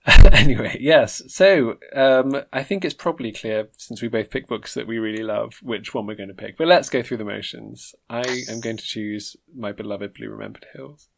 [0.32, 0.76] Anyway.
[0.80, 1.22] yes.
[1.28, 5.22] So um, I think it's probably clear, since we both pick books that we really
[5.22, 6.58] love, which one we're going to pick.
[6.58, 7.94] But let's go through the motions.
[8.10, 11.08] I am going to choose my beloved Blue Remembered Hills.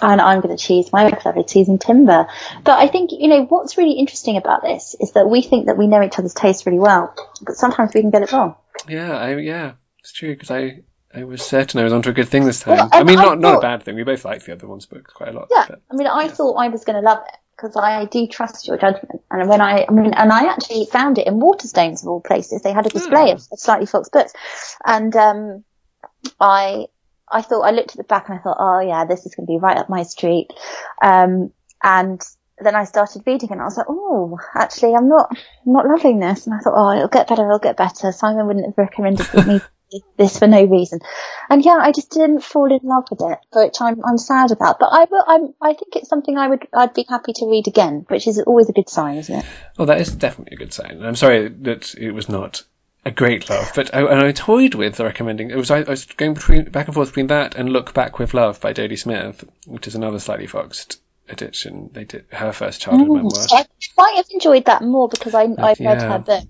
[0.00, 2.26] and I'm going to choose my beloved Seasoned Timber.
[2.62, 5.76] But I think, you know, what's really interesting about this is that we think that
[5.78, 8.54] we know each other's tastes really well, but sometimes we can get it wrong.
[8.88, 10.82] Yeah, I, yeah, it's true because I.
[11.14, 12.76] I was certain I was onto a good thing this time.
[12.76, 13.94] Well, I mean, I not not a bad thing.
[13.96, 15.48] We both like the other one's books quite a lot.
[15.50, 15.64] Yeah.
[15.66, 18.68] but- I mean, I thought I was going to love it because I do trust
[18.68, 19.22] your judgment.
[19.30, 22.62] And when I, I mean, and I actually found it in Waterstones of all places.
[22.62, 24.32] They had a display of, of Slightly Foxed books.
[24.84, 25.64] And, um,
[26.40, 26.86] I,
[27.30, 29.46] I thought, I looked at the back and I thought, oh yeah, this is going
[29.46, 30.48] to be right up my street.
[31.02, 31.52] Um,
[31.82, 32.20] and
[32.58, 36.20] then I started reading and I was like, oh, actually, I'm not, I'm not loving
[36.20, 36.46] this.
[36.46, 38.12] And I thought, oh, it'll get better, it'll get better.
[38.12, 39.60] Simon wouldn't have recommended me
[40.16, 41.00] this for no reason.
[41.50, 44.78] And yeah, I just didn't fall in love with it, which I'm, I'm sad about.
[44.78, 47.68] But I will, I'm, I think it's something I would, I'd be happy to read
[47.68, 49.44] again, which is always a good sign, isn't it?
[49.78, 51.02] Well, that is definitely a good sign.
[51.02, 52.64] I'm sorry that it was not
[53.04, 55.50] a great love, but I, and I toyed with recommending.
[55.50, 58.18] It was I, I was going between back and forth between that and Look Back
[58.18, 61.90] with Love by Dodie Smith, which is another slightly foxed edition.
[61.92, 63.46] They did her first childhood mm, memoir.
[63.52, 63.64] I
[63.96, 66.08] might have enjoyed that more because I, I've read Yeah.
[66.12, 66.44] her book.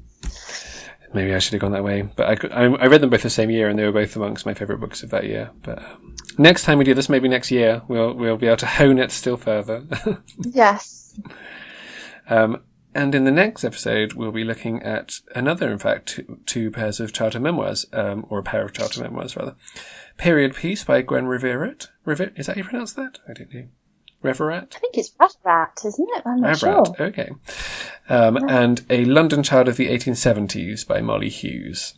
[1.16, 3.30] Maybe I should have gone that way, but I, I, I read them both the
[3.30, 5.50] same year, and they were both amongst my favourite books of that year.
[5.62, 8.66] But um, next time we do this, maybe next year, we'll we'll be able to
[8.66, 9.86] hone it still further.
[10.38, 11.18] Yes.
[12.28, 12.62] Um,
[12.94, 17.00] and in the next episode, we'll be looking at another, in fact, two, two pairs
[17.00, 19.54] of charter memoirs, um, or a pair of charter memoirs, rather.
[20.18, 21.88] Period Piece by Gwen Riveret.
[22.04, 23.18] River, is that how you pronounce that?
[23.28, 23.68] I don't know.
[24.26, 24.74] Reverat?
[24.76, 25.12] I think it's
[25.44, 26.22] Rat, isn't it?
[26.26, 27.06] I'm not Reverat, sure.
[27.06, 27.30] okay.
[28.08, 31.94] Um, and A London Child of the 1870s by Molly Hughes.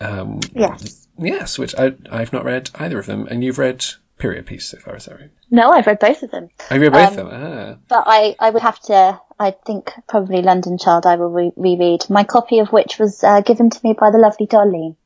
[0.00, 1.06] Um, Yes.
[1.18, 3.84] yes, which I, I've not read either of them, and you've read
[4.18, 5.30] Period Piece so far, is that right?
[5.50, 6.48] No, I've read both of them.
[6.70, 7.42] I read both Um, of them.
[7.42, 7.76] Ah.
[7.88, 12.08] But I, I would have to, I think probably London Child I will re- reread.
[12.10, 14.96] My copy of which was uh, given to me by the lovely Dolly.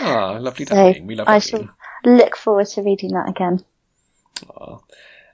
[0.00, 1.06] Ah, lovely So Darlene.
[1.06, 1.48] We love I Darlene.
[1.50, 1.68] shall
[2.04, 3.64] look forward to reading that again.
[4.56, 4.78] Aw.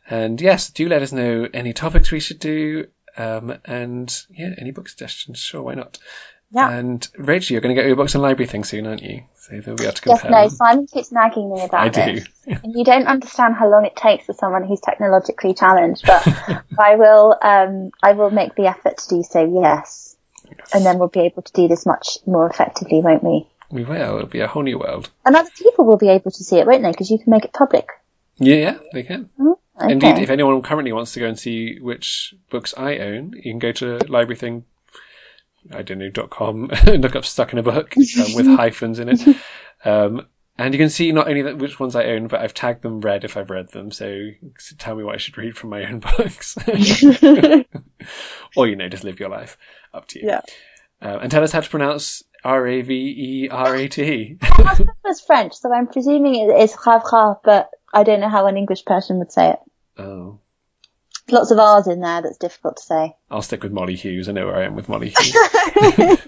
[0.09, 4.71] And yes, do let us know any topics we should do, um, and yeah, any
[4.71, 5.39] book suggestions.
[5.39, 5.99] Sure, why not?
[6.51, 6.71] Yeah.
[6.71, 9.25] And Rachel, you're going to get your books and LibraryThing soon, aren't you?
[9.35, 10.31] So they'll be able to compare.
[10.31, 10.57] Yes, no.
[10.57, 12.23] Simon keeps nagging me about I do.
[12.47, 12.59] it.
[12.63, 16.27] And you don't understand how long it takes for someone who's technologically challenged, but
[16.79, 20.17] I will, um, I will make the effort to do so, yes.
[20.73, 23.49] And then we'll be able to do this much more effectively, won't we?
[23.71, 24.17] We will.
[24.17, 25.11] It'll be a whole new world.
[25.25, 26.91] And other people will be able to see it, won't they?
[26.91, 27.89] Because you can make it public.
[28.37, 29.31] Yeah, yeah, they can.
[29.81, 29.93] Okay.
[29.93, 33.59] Indeed, if anyone currently wants to go and see which books I own, you can
[33.59, 34.63] go to LibraryThing.
[35.73, 38.99] I don't know dot com and look up "Stuck in a Book" um, with hyphens
[38.99, 39.37] in it,
[39.85, 40.27] um,
[40.59, 43.01] and you can see not only that which ones I own, but I've tagged them
[43.01, 43.91] red if I've read them.
[43.91, 44.29] So
[44.79, 46.57] tell me what I should read from my own books,
[48.57, 49.57] or you know, just live your life.
[49.93, 50.29] Up to you.
[50.29, 50.41] Yeah.
[51.03, 54.39] Uh, and tell us how to pronounce R A V E R A T.
[55.03, 58.85] Was French, so I'm presuming it is Ravra, but I don't know how an English
[58.85, 59.59] person would say it.
[59.99, 60.39] Oh.
[61.31, 63.17] Lots of R's in there that's difficult to say.
[63.31, 64.29] I'll stick with Molly Hughes.
[64.29, 66.19] I know where I am with Molly Hughes.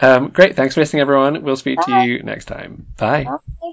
[0.00, 0.54] um, great.
[0.54, 1.42] Thanks for listening, everyone.
[1.42, 2.86] We'll speak to you next time.
[2.98, 3.24] Bye.
[3.24, 3.72] Bye.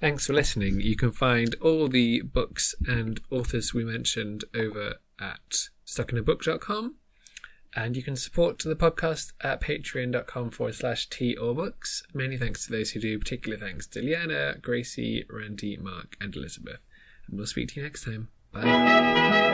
[0.00, 0.80] Thanks for listening.
[0.80, 6.96] You can find all the books and authors we mentioned over at stuckinabook.com.
[7.76, 11.08] And you can support the podcast at patreon.com forward slash
[11.40, 12.04] or books.
[12.12, 16.78] Many thanks to those who do, particularly thanks to Liana, Gracie, Randy, Mark, and Elizabeth.
[17.28, 18.28] And we'll speak to you next time.
[18.52, 19.53] Bye.